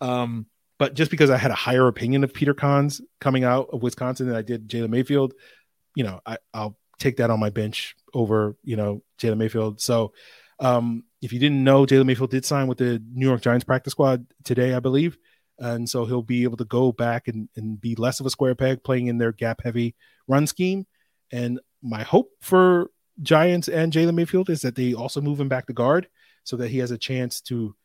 Um, 0.01 0.45
but 0.79 0.93
just 0.93 1.09
because 1.09 1.29
I 1.29 1.37
had 1.37 1.51
a 1.51 1.55
higher 1.55 1.87
opinion 1.87 2.23
of 2.23 2.33
Peter 2.33 2.53
Kahns 2.53 3.01
coming 3.19 3.43
out 3.43 3.69
of 3.73 3.81
Wisconsin 3.81 4.27
than 4.27 4.35
I 4.35 4.43
did 4.43 4.69
Jalen 4.69 4.89
Mayfield, 4.89 5.33
you 5.95 6.03
know, 6.03 6.21
I, 6.25 6.37
I'll 6.53 6.77
take 6.99 7.17
that 7.17 7.31
on 7.31 7.39
my 7.39 7.49
bench 7.49 7.95
over, 8.13 8.55
you 8.63 8.75
know, 8.75 9.01
Jalen 9.19 9.37
Mayfield. 9.37 9.81
So 9.81 10.13
um, 10.59 11.03
if 11.21 11.33
you 11.33 11.39
didn't 11.39 11.63
know, 11.63 11.85
Jalen 11.85 12.05
Mayfield 12.05 12.29
did 12.29 12.45
sign 12.45 12.67
with 12.67 12.77
the 12.77 13.01
New 13.11 13.27
York 13.27 13.41
Giants 13.41 13.65
practice 13.65 13.91
squad 13.91 14.25
today, 14.43 14.73
I 14.73 14.79
believe. 14.79 15.17
And 15.59 15.89
so 15.89 16.05
he'll 16.05 16.21
be 16.21 16.43
able 16.43 16.57
to 16.57 16.65
go 16.65 16.91
back 16.91 17.27
and, 17.27 17.49
and 17.55 17.79
be 17.79 17.95
less 17.95 18.19
of 18.19 18.25
a 18.25 18.29
square 18.29 18.55
peg 18.55 18.83
playing 18.83 19.07
in 19.07 19.17
their 19.17 19.31
gap 19.31 19.61
heavy 19.63 19.95
run 20.27 20.47
scheme. 20.47 20.85
And 21.31 21.59
my 21.81 22.03
hope 22.03 22.31
for 22.41 22.91
Giants 23.21 23.67
and 23.67 23.91
Jalen 23.91 24.15
Mayfield 24.15 24.49
is 24.49 24.61
that 24.61 24.75
they 24.75 24.93
also 24.93 25.21
move 25.21 25.39
him 25.39 25.49
back 25.49 25.67
to 25.67 25.73
guard 25.73 26.07
so 26.43 26.57
that 26.57 26.69
he 26.69 26.77
has 26.79 26.91
a 26.91 26.97
chance 26.97 27.41
to 27.41 27.75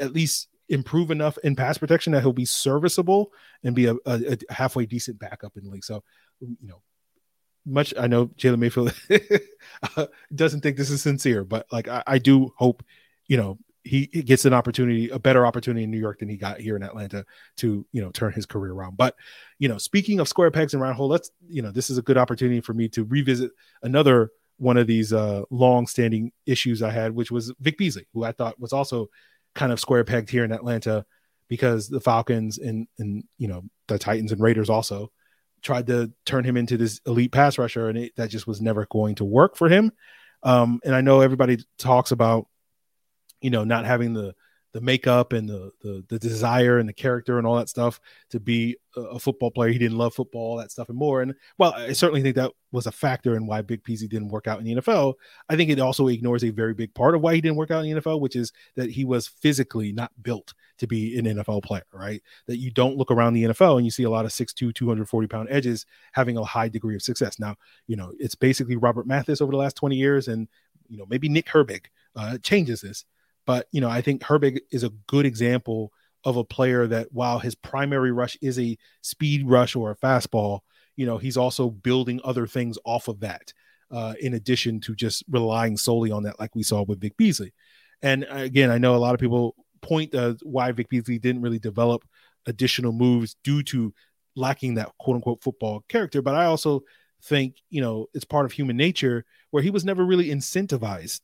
at 0.00 0.12
least 0.12 0.48
improve 0.68 1.10
enough 1.10 1.38
in 1.38 1.56
pass 1.56 1.78
protection 1.78 2.12
that 2.12 2.20
he'll 2.20 2.32
be 2.32 2.44
serviceable 2.44 3.32
and 3.64 3.74
be 3.74 3.86
a, 3.86 3.94
a, 4.06 4.38
a 4.48 4.52
halfway 4.52 4.86
decent 4.86 5.18
backup 5.18 5.56
in 5.56 5.64
the 5.64 5.70
league. 5.70 5.84
So, 5.84 6.04
you 6.40 6.68
know, 6.68 6.82
much 7.66 7.92
I 7.98 8.06
know 8.06 8.26
Jalen 8.26 8.58
Mayfield 8.58 8.94
doesn't 10.34 10.60
think 10.60 10.76
this 10.76 10.90
is 10.90 11.02
sincere, 11.02 11.44
but 11.44 11.66
like 11.72 11.88
I, 11.88 12.02
I 12.06 12.18
do 12.18 12.52
hope, 12.56 12.82
you 13.26 13.36
know, 13.36 13.58
he, 13.88 14.06
gets 14.06 14.44
an 14.44 14.52
opportunity, 14.52 15.08
a 15.08 15.18
better 15.18 15.46
opportunity 15.46 15.84
in 15.84 15.90
New 15.90 15.98
York 15.98 16.18
than 16.18 16.28
he 16.28 16.36
got 16.36 16.60
here 16.60 16.76
in 16.76 16.82
Atlanta 16.82 17.24
to, 17.56 17.86
you 17.92 18.02
know, 18.02 18.10
turn 18.10 18.32
his 18.32 18.46
career 18.46 18.72
around. 18.72 18.96
But, 18.96 19.16
you 19.58 19.68
know, 19.68 19.78
speaking 19.78 20.20
of 20.20 20.28
square 20.28 20.50
pegs 20.50 20.74
and 20.74 20.82
round 20.82 20.96
hole, 20.96 21.08
let's, 21.08 21.30
you 21.48 21.62
know, 21.62 21.70
this 21.70 21.90
is 21.90 21.98
a 21.98 22.02
good 22.02 22.18
opportunity 22.18 22.60
for 22.60 22.74
me 22.74 22.88
to 22.90 23.04
revisit 23.04 23.50
another 23.82 24.30
one 24.58 24.76
of 24.76 24.88
these 24.88 25.12
uh 25.12 25.42
long-standing 25.50 26.32
issues 26.44 26.82
I 26.82 26.90
had, 26.90 27.14
which 27.14 27.30
was 27.30 27.52
Vic 27.60 27.78
Beasley, 27.78 28.06
who 28.12 28.24
I 28.24 28.32
thought 28.32 28.60
was 28.60 28.72
also 28.72 29.08
kind 29.54 29.72
of 29.72 29.80
square 29.80 30.04
pegged 30.04 30.30
here 30.30 30.44
in 30.44 30.52
Atlanta 30.52 31.06
because 31.48 31.88
the 31.88 32.00
Falcons 32.00 32.58
and 32.58 32.86
and 32.98 33.24
you 33.38 33.48
know 33.48 33.62
the 33.86 33.98
Titans 33.98 34.32
and 34.32 34.40
Raiders 34.40 34.70
also 34.70 35.10
tried 35.62 35.86
to 35.88 36.12
turn 36.24 36.44
him 36.44 36.56
into 36.56 36.76
this 36.76 37.00
elite 37.06 37.32
pass 37.32 37.58
rusher, 37.58 37.88
and 37.88 37.98
it, 37.98 38.16
that 38.16 38.30
just 38.30 38.46
was 38.46 38.60
never 38.60 38.86
going 38.90 39.16
to 39.16 39.24
work 39.24 39.56
for 39.56 39.68
him. 39.68 39.92
Um, 40.42 40.80
and 40.84 40.94
I 40.94 41.00
know 41.00 41.20
everybody 41.20 41.58
talks 41.78 42.12
about, 42.12 42.46
you 43.40 43.50
know, 43.50 43.64
not 43.64 43.84
having 43.84 44.12
the 44.12 44.34
the 44.72 44.80
makeup 44.80 45.32
and 45.32 45.48
the, 45.48 45.70
the 45.80 46.04
the 46.08 46.18
desire 46.18 46.78
and 46.78 46.88
the 46.88 46.92
character 46.92 47.38
and 47.38 47.46
all 47.46 47.56
that 47.56 47.70
stuff 47.70 48.00
to 48.28 48.38
be 48.38 48.76
a 48.96 49.18
football 49.18 49.50
player. 49.50 49.70
He 49.70 49.78
didn't 49.78 49.96
love 49.96 50.14
football, 50.14 50.42
all 50.42 50.56
that 50.58 50.70
stuff 50.70 50.88
and 50.88 50.98
more. 50.98 51.22
And 51.22 51.34
well, 51.56 51.72
I 51.72 51.92
certainly 51.92 52.22
think 52.22 52.36
that 52.36 52.52
was 52.70 52.86
a 52.86 52.92
factor 52.92 53.34
in 53.34 53.46
why 53.46 53.62
Big 53.62 53.82
Peasy 53.82 54.08
didn't 54.08 54.28
work 54.28 54.46
out 54.46 54.58
in 54.58 54.64
the 54.64 54.74
NFL. 54.74 55.14
I 55.48 55.56
think 55.56 55.70
it 55.70 55.80
also 55.80 56.08
ignores 56.08 56.44
a 56.44 56.50
very 56.50 56.74
big 56.74 56.92
part 56.94 57.14
of 57.14 57.22
why 57.22 57.34
he 57.34 57.40
didn't 57.40 57.56
work 57.56 57.70
out 57.70 57.84
in 57.84 57.94
the 57.94 58.00
NFL, 58.00 58.20
which 58.20 58.36
is 58.36 58.52
that 58.76 58.90
he 58.90 59.04
was 59.04 59.26
physically 59.26 59.92
not 59.92 60.12
built 60.22 60.52
to 60.78 60.86
be 60.86 61.18
an 61.18 61.24
NFL 61.24 61.62
player, 61.62 61.86
right? 61.92 62.22
That 62.46 62.58
you 62.58 62.70
don't 62.70 62.96
look 62.96 63.10
around 63.10 63.34
the 63.34 63.44
NFL 63.44 63.76
and 63.76 63.86
you 63.86 63.90
see 63.90 64.02
a 64.02 64.10
lot 64.10 64.26
of 64.26 64.32
6'2, 64.32 64.74
240 64.74 65.28
pound 65.28 65.48
edges 65.50 65.86
having 66.12 66.36
a 66.36 66.44
high 66.44 66.68
degree 66.68 66.94
of 66.94 67.02
success. 67.02 67.38
Now, 67.38 67.56
you 67.86 67.96
know, 67.96 68.12
it's 68.18 68.34
basically 68.34 68.76
Robert 68.76 69.06
Mathis 69.06 69.40
over 69.40 69.50
the 69.50 69.58
last 69.58 69.76
20 69.76 69.96
years, 69.96 70.28
and, 70.28 70.46
you 70.88 70.98
know, 70.98 71.06
maybe 71.08 71.28
Nick 71.28 71.46
Herbig 71.46 71.86
uh, 72.14 72.36
changes 72.38 72.82
this. 72.82 73.06
But, 73.48 73.66
you 73.72 73.80
know, 73.80 73.88
I 73.88 74.02
think 74.02 74.20
Herbig 74.20 74.60
is 74.70 74.84
a 74.84 74.92
good 75.06 75.24
example 75.24 75.90
of 76.22 76.36
a 76.36 76.44
player 76.44 76.86
that 76.86 77.08
while 77.12 77.38
his 77.38 77.54
primary 77.54 78.12
rush 78.12 78.36
is 78.42 78.58
a 78.58 78.76
speed 79.00 79.48
rush 79.48 79.74
or 79.74 79.90
a 79.90 79.96
fastball, 79.96 80.60
you 80.96 81.06
know, 81.06 81.16
he's 81.16 81.38
also 81.38 81.70
building 81.70 82.20
other 82.22 82.46
things 82.46 82.76
off 82.84 83.08
of 83.08 83.20
that. 83.20 83.54
Uh, 83.90 84.12
in 84.20 84.34
addition 84.34 84.80
to 84.80 84.94
just 84.94 85.24
relying 85.30 85.78
solely 85.78 86.10
on 86.10 86.24
that, 86.24 86.38
like 86.38 86.54
we 86.54 86.62
saw 86.62 86.82
with 86.82 87.00
Vic 87.00 87.16
Beasley. 87.16 87.54
And 88.02 88.26
again, 88.28 88.70
I 88.70 88.76
know 88.76 88.94
a 88.94 88.98
lot 88.98 89.14
of 89.14 89.20
people 89.20 89.54
point 89.80 90.14
uh, 90.14 90.34
why 90.42 90.70
Vic 90.72 90.90
Beasley 90.90 91.18
didn't 91.18 91.40
really 91.40 91.58
develop 91.58 92.04
additional 92.44 92.92
moves 92.92 93.34
due 93.44 93.62
to 93.62 93.94
lacking 94.36 94.74
that 94.74 94.92
quote 94.98 95.14
unquote 95.14 95.42
football 95.42 95.86
character. 95.88 96.20
But 96.20 96.34
I 96.34 96.44
also 96.44 96.82
think, 97.22 97.56
you 97.70 97.80
know, 97.80 98.08
it's 98.12 98.26
part 98.26 98.44
of 98.44 98.52
human 98.52 98.76
nature 98.76 99.24
where 99.52 99.62
he 99.62 99.70
was 99.70 99.86
never 99.86 100.04
really 100.04 100.28
incentivized 100.28 101.22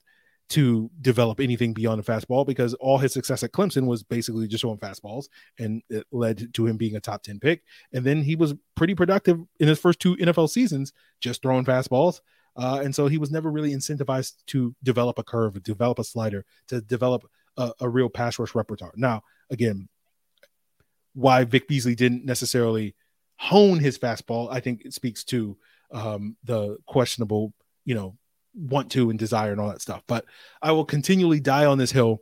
to 0.51 0.91
develop 1.01 1.41
anything 1.41 1.73
beyond 1.73 2.01
a 2.01 2.05
fastball 2.05 2.47
because 2.47 2.75
all 2.75 2.99
his 2.99 3.13
success 3.13 3.43
at 3.43 3.53
Clemson 3.53 3.87
was 3.87 4.03
basically 4.03 4.47
just 4.47 4.63
throwing 4.63 4.79
fastballs 4.79 5.27
and 5.59 5.83
it 5.89 6.07
led 6.13 6.53
to 6.55 6.67
him 6.67 6.77
being 6.77 6.97
a 6.97 7.01
top 7.01 7.23
10 7.23 7.41
pick. 7.41 7.63
And 7.93 8.05
then 8.05 8.23
he 8.23 8.37
was 8.37 8.55
pretty 8.75 8.95
productive 8.95 9.41
in 9.59 9.69
his 9.69 9.79
first 9.79 10.01
two 10.01 10.17
NFL 10.17 10.51
seasons 10.51 10.93
just 11.21 11.43
throwing 11.43 11.65
fastballs. 11.65 12.21
Uh, 12.57 12.81
and 12.85 12.95
so 12.95 13.07
he 13.07 13.19
was 13.19 13.31
never 13.31 13.51
really 13.51 13.73
incentivized 13.73 14.35
to 14.49 14.75
develop 14.83 15.19
a 15.19 15.25
curve, 15.25 15.61
develop 15.63 15.99
a 15.99 16.05
slider, 16.05 16.45
to 16.69 16.81
develop 16.83 17.25
a, 17.57 17.73
a 17.81 17.89
real 17.89 18.09
pass 18.09 18.39
rush 18.39 18.55
repertoire. 18.55 18.93
Now, 18.97 19.23
again, 19.51 19.89
why 21.15 21.45
Vic 21.45 21.67
Beasley 21.69 21.95
didn't 21.95 22.25
necessarily 22.25 22.95
hone 23.37 23.79
his 23.79 23.99
fastball, 23.99 24.49
I 24.51 24.61
think 24.61 24.83
it 24.85 24.93
speaks 24.93 25.25
to 25.25 25.57
um, 25.91 26.37
the 26.45 26.77
questionable, 26.87 27.55
you 27.85 27.95
know, 27.95 28.17
want 28.55 28.91
to 28.93 29.11
and 29.11 29.19
desire 29.19 29.53
and 29.53 29.61
all 29.61 29.69
that 29.69 29.83
stuff. 29.83 30.03
But 30.07 30.25
I 30.63 30.73
will 30.73 30.85
continually 30.85 31.41
die 31.41 31.67
on 31.67 31.79
this 31.79 31.93
hill 31.93 32.21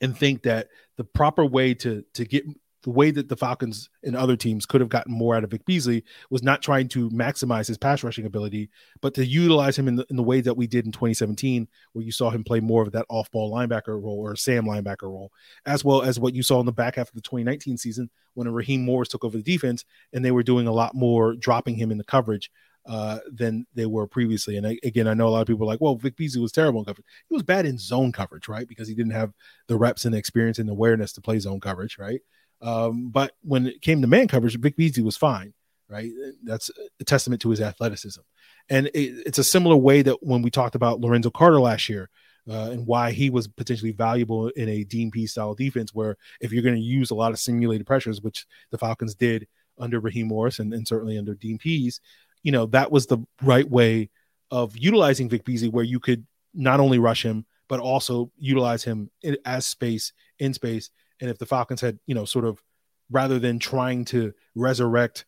and 0.00 0.16
think 0.16 0.42
that 0.42 0.68
the 0.96 1.04
proper 1.04 1.44
way 1.44 1.74
to 1.74 2.04
to 2.14 2.24
get 2.24 2.44
the 2.84 2.90
way 2.90 3.10
that 3.10 3.30
the 3.30 3.36
Falcons 3.36 3.88
and 4.02 4.14
other 4.14 4.36
teams 4.36 4.66
could 4.66 4.82
have 4.82 4.90
gotten 4.90 5.12
more 5.12 5.34
out 5.34 5.42
of 5.42 5.50
Vic 5.50 5.64
Beasley 5.64 6.04
was 6.28 6.42
not 6.42 6.60
trying 6.60 6.86
to 6.88 7.08
maximize 7.10 7.66
his 7.66 7.78
pass 7.78 8.04
rushing 8.04 8.26
ability, 8.26 8.68
but 9.00 9.14
to 9.14 9.24
utilize 9.24 9.78
him 9.78 9.88
in 9.88 9.96
the, 9.96 10.06
in 10.10 10.16
the 10.16 10.22
way 10.22 10.42
that 10.42 10.54
we 10.54 10.66
did 10.66 10.84
in 10.84 10.92
2017, 10.92 11.66
where 11.94 12.04
you 12.04 12.12
saw 12.12 12.28
him 12.28 12.44
play 12.44 12.60
more 12.60 12.82
of 12.82 12.92
that 12.92 13.06
off 13.08 13.30
ball 13.30 13.50
linebacker 13.50 14.00
role 14.00 14.18
or 14.20 14.36
Sam 14.36 14.66
linebacker 14.66 15.04
role, 15.04 15.32
as 15.64 15.82
well 15.82 16.02
as 16.02 16.20
what 16.20 16.34
you 16.34 16.42
saw 16.42 16.60
in 16.60 16.66
the 16.66 16.72
back 16.72 16.96
half 16.96 17.08
of 17.08 17.14
the 17.14 17.22
2019 17.22 17.78
season 17.78 18.10
when 18.34 18.52
Raheem 18.52 18.84
Morris 18.84 19.08
took 19.08 19.24
over 19.24 19.38
the 19.38 19.42
defense 19.42 19.86
and 20.12 20.22
they 20.22 20.30
were 20.30 20.42
doing 20.42 20.66
a 20.66 20.72
lot 20.72 20.94
more 20.94 21.34
dropping 21.34 21.76
him 21.76 21.90
in 21.90 21.96
the 21.96 22.04
coverage 22.04 22.50
uh, 22.86 23.18
than 23.32 23.66
they 23.74 23.86
were 23.86 24.06
previously. 24.06 24.56
And 24.56 24.66
I, 24.66 24.78
again, 24.82 25.08
I 25.08 25.14
know 25.14 25.28
a 25.28 25.30
lot 25.30 25.40
of 25.40 25.46
people 25.46 25.64
are 25.64 25.72
like, 25.72 25.80
well, 25.80 25.96
Vic 25.96 26.16
Beasley 26.16 26.42
was 26.42 26.52
terrible 26.52 26.80
in 26.80 26.84
coverage. 26.84 27.06
He 27.28 27.34
was 27.34 27.42
bad 27.42 27.66
in 27.66 27.78
zone 27.78 28.12
coverage, 28.12 28.48
right? 28.48 28.68
Because 28.68 28.88
he 28.88 28.94
didn't 28.94 29.12
have 29.12 29.32
the 29.68 29.76
reps 29.76 30.04
and 30.04 30.14
the 30.14 30.18
experience 30.18 30.58
and 30.58 30.68
awareness 30.68 31.12
to 31.14 31.20
play 31.20 31.38
zone 31.38 31.60
coverage, 31.60 31.98
right? 31.98 32.20
Um, 32.60 33.10
but 33.10 33.32
when 33.42 33.66
it 33.66 33.82
came 33.82 34.00
to 34.00 34.06
man 34.06 34.28
coverage, 34.28 34.58
Vic 34.58 34.76
Beasley 34.76 35.02
was 35.02 35.16
fine, 35.16 35.54
right? 35.88 36.10
That's 36.42 36.70
a 37.00 37.04
testament 37.04 37.42
to 37.42 37.50
his 37.50 37.60
athleticism. 37.60 38.20
And 38.68 38.86
it, 38.88 39.22
it's 39.26 39.38
a 39.38 39.44
similar 39.44 39.76
way 39.76 40.02
that 40.02 40.22
when 40.22 40.42
we 40.42 40.50
talked 40.50 40.74
about 40.74 41.00
Lorenzo 41.00 41.30
Carter 41.30 41.60
last 41.60 41.88
year, 41.88 42.10
uh, 42.48 42.70
and 42.72 42.86
why 42.86 43.10
he 43.10 43.30
was 43.30 43.48
potentially 43.48 43.92
valuable 43.92 44.48
in 44.48 44.68
a 44.68 44.84
Pees 44.84 45.30
style 45.30 45.54
defense, 45.54 45.94
where 45.94 46.16
if 46.40 46.52
you're 46.52 46.62
going 46.62 46.74
to 46.74 46.80
use 46.80 47.10
a 47.10 47.14
lot 47.14 47.32
of 47.32 47.38
simulated 47.38 47.86
pressures, 47.86 48.20
which 48.20 48.46
the 48.70 48.76
Falcons 48.76 49.14
did 49.14 49.46
under 49.78 49.98
Raheem 49.98 50.28
Morris 50.28 50.58
and, 50.58 50.72
and 50.74 50.86
certainly 50.86 51.18
under 51.18 51.34
Pees, 51.34 52.00
you 52.44 52.52
know, 52.52 52.66
that 52.66 52.92
was 52.92 53.06
the 53.06 53.18
right 53.42 53.68
way 53.68 54.10
of 54.52 54.76
utilizing 54.78 55.28
Vic 55.28 55.44
Beasley, 55.44 55.68
where 55.68 55.82
you 55.82 55.98
could 55.98 56.24
not 56.52 56.78
only 56.78 57.00
rush 57.00 57.24
him, 57.24 57.44
but 57.66 57.80
also 57.80 58.30
utilize 58.38 58.84
him 58.84 59.10
in, 59.22 59.36
as 59.44 59.66
space 59.66 60.12
in 60.38 60.54
space. 60.54 60.90
And 61.20 61.28
if 61.28 61.38
the 61.38 61.46
Falcons 61.46 61.80
had, 61.80 61.98
you 62.06 62.14
know, 62.14 62.24
sort 62.24 62.44
of 62.44 62.62
rather 63.10 63.40
than 63.40 63.58
trying 63.58 64.04
to 64.06 64.32
resurrect, 64.54 65.24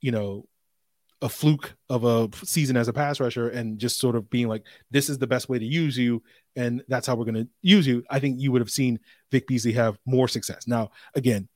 you 0.00 0.12
know, 0.12 0.46
a 1.20 1.28
fluke 1.28 1.74
of 1.88 2.04
a 2.04 2.28
season 2.44 2.76
as 2.76 2.86
a 2.86 2.92
pass 2.92 3.18
rusher 3.18 3.48
and 3.48 3.78
just 3.78 3.98
sort 3.98 4.14
of 4.14 4.30
being 4.30 4.46
like, 4.46 4.64
this 4.90 5.08
is 5.08 5.18
the 5.18 5.26
best 5.26 5.48
way 5.48 5.58
to 5.58 5.64
use 5.64 5.98
you, 5.98 6.22
and 6.54 6.82
that's 6.86 7.06
how 7.06 7.16
we're 7.16 7.24
going 7.24 7.34
to 7.34 7.48
use 7.62 7.86
you. 7.86 8.04
I 8.08 8.20
think 8.20 8.40
you 8.40 8.52
would 8.52 8.60
have 8.60 8.70
seen 8.70 9.00
Vic 9.32 9.46
Beasley 9.46 9.72
have 9.72 9.98
more 10.06 10.28
success. 10.28 10.68
Now, 10.68 10.90
again, 11.14 11.48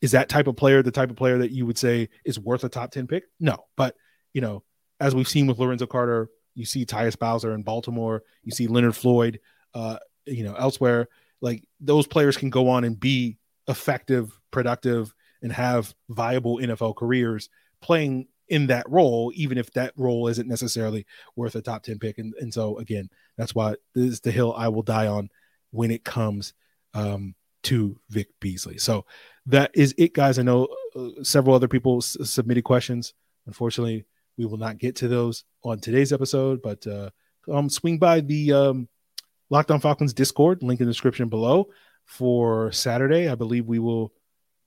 is 0.00 0.12
that 0.12 0.30
type 0.30 0.46
of 0.46 0.56
player 0.56 0.82
the 0.82 0.90
type 0.90 1.10
of 1.10 1.16
player 1.16 1.38
that 1.38 1.50
you 1.50 1.66
would 1.66 1.76
say 1.76 2.08
is 2.24 2.38
worth 2.38 2.64
a 2.64 2.70
top 2.70 2.92
10 2.92 3.06
pick? 3.06 3.24
No, 3.38 3.66
but 3.76 3.94
you 4.32 4.40
know, 4.40 4.62
as 4.98 5.14
we've 5.14 5.28
seen 5.28 5.46
with 5.46 5.58
Lorenzo 5.58 5.86
Carter, 5.86 6.28
you 6.54 6.64
see 6.64 6.84
Tyus 6.84 7.18
Bowser 7.18 7.54
in 7.54 7.62
Baltimore, 7.62 8.22
you 8.42 8.52
see 8.52 8.66
Leonard 8.66 8.96
Floyd, 8.96 9.40
uh, 9.74 9.98
you 10.26 10.44
know, 10.44 10.54
elsewhere. 10.54 11.08
Like 11.40 11.64
those 11.80 12.06
players 12.06 12.36
can 12.36 12.50
go 12.50 12.68
on 12.68 12.84
and 12.84 12.98
be 12.98 13.38
effective, 13.68 14.38
productive, 14.50 15.14
and 15.42 15.52
have 15.52 15.94
viable 16.08 16.58
NFL 16.58 16.96
careers 16.96 17.48
playing 17.80 18.28
in 18.48 18.66
that 18.66 18.88
role, 18.90 19.32
even 19.34 19.56
if 19.56 19.70
that 19.72 19.94
role 19.96 20.26
isn't 20.26 20.48
necessarily 20.48 21.06
worth 21.36 21.54
a 21.54 21.62
top 21.62 21.82
10 21.84 21.98
pick. 21.98 22.18
And, 22.18 22.34
and 22.40 22.52
so, 22.52 22.78
again, 22.78 23.08
that's 23.38 23.54
why 23.54 23.76
this 23.94 24.04
is 24.04 24.20
the 24.20 24.32
hill 24.32 24.52
I 24.56 24.68
will 24.68 24.82
die 24.82 25.06
on 25.06 25.30
when 25.70 25.90
it 25.90 26.04
comes 26.04 26.52
um, 26.92 27.34
to 27.62 27.98
Vic 28.10 28.28
Beasley. 28.40 28.76
So 28.76 29.06
that 29.46 29.70
is 29.74 29.94
it, 29.96 30.12
guys. 30.14 30.38
I 30.38 30.42
know 30.42 30.68
uh, 30.96 31.22
several 31.22 31.54
other 31.54 31.68
people 31.68 31.98
s- 31.98 32.16
submitted 32.24 32.64
questions. 32.64 33.14
Unfortunately, 33.46 34.04
we 34.40 34.46
will 34.46 34.56
not 34.56 34.78
get 34.78 34.96
to 34.96 35.06
those 35.06 35.44
on 35.64 35.78
today's 35.78 36.14
episode, 36.14 36.62
but 36.62 36.86
uh, 36.86 37.10
um, 37.52 37.68
swing 37.68 37.98
by 37.98 38.20
the 38.20 38.50
um, 38.54 38.88
Locked 39.50 39.70
On 39.70 39.80
Falcons 39.80 40.14
Discord, 40.14 40.62
link 40.62 40.80
in 40.80 40.86
the 40.86 40.92
description 40.92 41.28
below 41.28 41.68
for 42.06 42.72
Saturday. 42.72 43.28
I 43.28 43.34
believe 43.34 43.66
we 43.66 43.78
will 43.78 44.14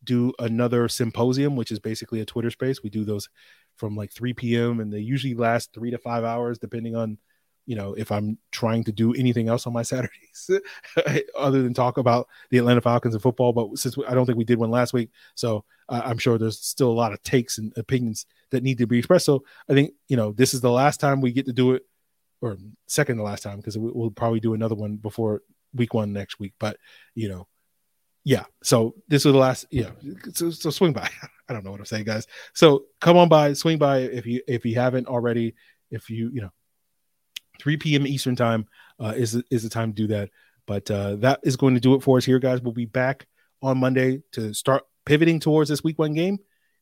do 0.03 0.31
another 0.37 0.87
symposium, 0.87 1.55
which 1.55 1.71
is 1.71 1.79
basically 1.79 2.19
a 2.21 2.25
Twitter 2.25 2.51
space. 2.51 2.83
We 2.83 2.91
do 2.91 3.03
those 3.03 3.29
from 3.75 3.95
like 3.95 4.11
3 4.11 4.33
p.m. 4.33 4.79
and 4.79 4.93
they 4.93 4.99
usually 4.99 5.33
last 5.33 5.73
three 5.73 5.89
to 5.89 5.97
five 5.97 6.23
hours, 6.23 6.59
depending 6.59 6.95
on, 6.95 7.17
you 7.65 7.75
know, 7.75 7.93
if 7.93 8.11
I'm 8.11 8.37
trying 8.51 8.83
to 8.85 8.91
do 8.91 9.13
anything 9.13 9.47
else 9.47 9.65
on 9.65 9.73
my 9.73 9.83
Saturdays 9.83 10.49
other 11.37 11.61
than 11.61 11.73
talk 11.73 11.97
about 11.97 12.27
the 12.49 12.57
Atlanta 12.57 12.81
Falcons 12.81 13.13
and 13.13 13.23
football. 13.23 13.53
But 13.53 13.77
since 13.77 13.97
I 14.07 14.13
don't 14.13 14.25
think 14.25 14.37
we 14.37 14.43
did 14.43 14.59
one 14.59 14.71
last 14.71 14.93
week, 14.93 15.11
so 15.35 15.63
uh, 15.89 16.01
I'm 16.03 16.17
sure 16.17 16.37
there's 16.37 16.59
still 16.59 16.91
a 16.91 16.93
lot 16.93 17.13
of 17.13 17.23
takes 17.23 17.57
and 17.57 17.73
opinions 17.77 18.25
that 18.51 18.63
need 18.63 18.77
to 18.79 18.87
be 18.87 18.97
expressed. 18.97 19.25
So 19.25 19.43
I 19.69 19.73
think, 19.73 19.93
you 20.07 20.17
know, 20.17 20.31
this 20.31 20.53
is 20.53 20.61
the 20.61 20.71
last 20.71 20.99
time 20.99 21.21
we 21.21 21.31
get 21.31 21.45
to 21.45 21.53
do 21.53 21.73
it, 21.73 21.83
or 22.41 22.57
second 22.87 23.17
to 23.17 23.23
last 23.23 23.43
time, 23.43 23.57
because 23.57 23.77
we'll 23.77 24.11
probably 24.11 24.41
do 24.41 24.53
another 24.53 24.75
one 24.75 24.97
before 24.97 25.41
week 25.73 25.93
one 25.93 26.11
next 26.11 26.39
week. 26.39 26.53
But, 26.59 26.77
you 27.15 27.29
know, 27.29 27.47
yeah. 28.25 28.43
So 28.63 28.95
this 29.07 29.25
was 29.25 29.33
the 29.33 29.39
last. 29.39 29.65
Yeah. 29.71 29.91
So, 30.33 30.49
so, 30.49 30.69
swing 30.69 30.93
by. 30.93 31.09
I 31.49 31.53
don't 31.53 31.63
know 31.63 31.71
what 31.71 31.79
I'm 31.79 31.85
saying, 31.85 32.05
guys. 32.05 32.25
So 32.53 32.85
come 33.01 33.17
on 33.17 33.27
by, 33.27 33.53
swing 33.53 33.77
by 33.77 33.99
if 33.99 34.25
you 34.25 34.41
if 34.47 34.65
you 34.65 34.75
haven't 34.75 35.07
already. 35.07 35.55
If 35.91 36.09
you 36.09 36.31
you 36.33 36.41
know, 36.41 36.51
3 37.59 37.77
p.m. 37.77 38.07
Eastern 38.07 38.35
time 38.35 38.67
uh, 38.99 39.13
is 39.15 39.41
is 39.49 39.63
the 39.63 39.69
time 39.69 39.93
to 39.93 39.95
do 39.95 40.07
that. 40.07 40.29
But 40.65 40.89
uh, 40.89 41.17
that 41.17 41.41
is 41.43 41.55
going 41.55 41.73
to 41.73 41.79
do 41.79 41.95
it 41.95 42.03
for 42.03 42.17
us 42.17 42.25
here, 42.25 42.39
guys. 42.39 42.61
We'll 42.61 42.73
be 42.73 42.85
back 42.85 43.27
on 43.61 43.77
Monday 43.77 44.21
to 44.33 44.53
start 44.53 44.83
pivoting 45.05 45.39
towards 45.39 45.69
this 45.69 45.83
week 45.83 45.99
one 45.99 46.13
game, 46.13 46.39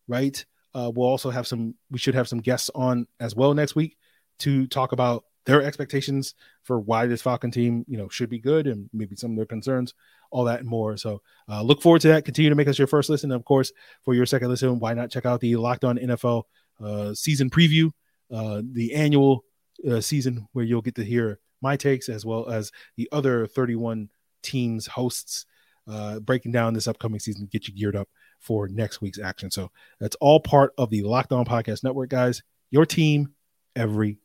right? 0.08 0.44
Uh, 0.74 0.92
we'll 0.94 1.08
also 1.08 1.30
have 1.30 1.48
some. 1.48 1.76
We 1.90 2.00
should 2.00 2.16
have 2.16 2.28
some 2.28 2.40
guests 2.40 2.70
on 2.76 3.08
as 3.20 3.36
well 3.36 3.54
next 3.54 3.76
week 3.76 3.98
to 4.40 4.68
talk 4.68 4.92
about 4.92 5.26
their 5.46 5.62
expectations 5.64 6.36
for 6.64 6.80
why 6.80 7.08
this 7.08 7.22
Falcon 7.22 7.52
team, 7.52 7.84
you 7.88 7.98
know, 7.98 8.08
should 8.10 8.30
be 8.30 8.40
good 8.40 8.68
and 8.68 8.90
maybe 8.94 9.16
some 9.16 9.32
of 9.32 9.38
their 9.38 9.46
concerns, 9.46 9.94
all 10.30 10.44
that 10.46 10.60
and 10.60 10.70
more. 10.70 10.98
So 10.98 11.22
uh, 11.50 11.62
look 11.62 11.82
forward 11.82 12.02
to 12.02 12.10
that. 12.10 12.26
Continue 12.26 12.50
to 12.50 12.56
make 12.56 12.68
us 12.68 12.78
your 12.78 12.88
first 12.88 13.10
listen. 13.10 13.32
And 13.32 13.40
of 13.40 13.46
course, 13.46 13.72
for 14.04 14.14
your 14.14 14.26
second 14.26 14.50
listen, 14.50 14.80
why 14.80 14.94
not 14.94 15.10
check 15.10 15.26
out 15.26 15.40
the 15.40 15.56
Locked 15.56 15.84
On 15.84 15.98
NFL 15.98 16.44
uh, 16.80 17.14
season 17.14 17.50
preview, 17.50 17.92
uh, 18.32 18.62
the 18.72 18.94
annual 18.94 19.44
uh, 19.90 20.02
season 20.02 20.48
where 20.54 20.66
you'll 20.66 20.82
get 20.82 20.96
to 20.96 21.04
hear 21.04 21.40
my 21.62 21.78
takes 21.78 22.10
as 22.10 22.26
well 22.26 22.50
as 22.50 22.72
the 22.98 23.08
other 23.12 23.46
31 23.48 24.10
teams 24.42 24.88
hosts 24.88 25.46
uh, 25.88 26.20
breaking 26.20 26.52
down 26.52 26.74
this 26.74 26.88
upcoming 26.88 27.20
season, 27.20 27.46
to 27.46 27.50
get 27.50 27.68
you 27.68 27.74
geared 27.74 27.96
up 27.96 28.08
for 28.40 28.68
next 28.68 29.02
week's 29.02 29.20
action. 29.20 29.52
So 29.52 29.72
that's 30.00 30.16
all 30.20 30.40
part 30.40 30.74
of 30.78 30.90
the 30.90 31.04
Locked 31.04 31.32
On 31.32 31.46
Podcast 31.46 31.84
Network, 31.84 32.10
guys. 32.10 32.42
Your 32.70 32.86
team 32.86 33.34
every 33.76 34.18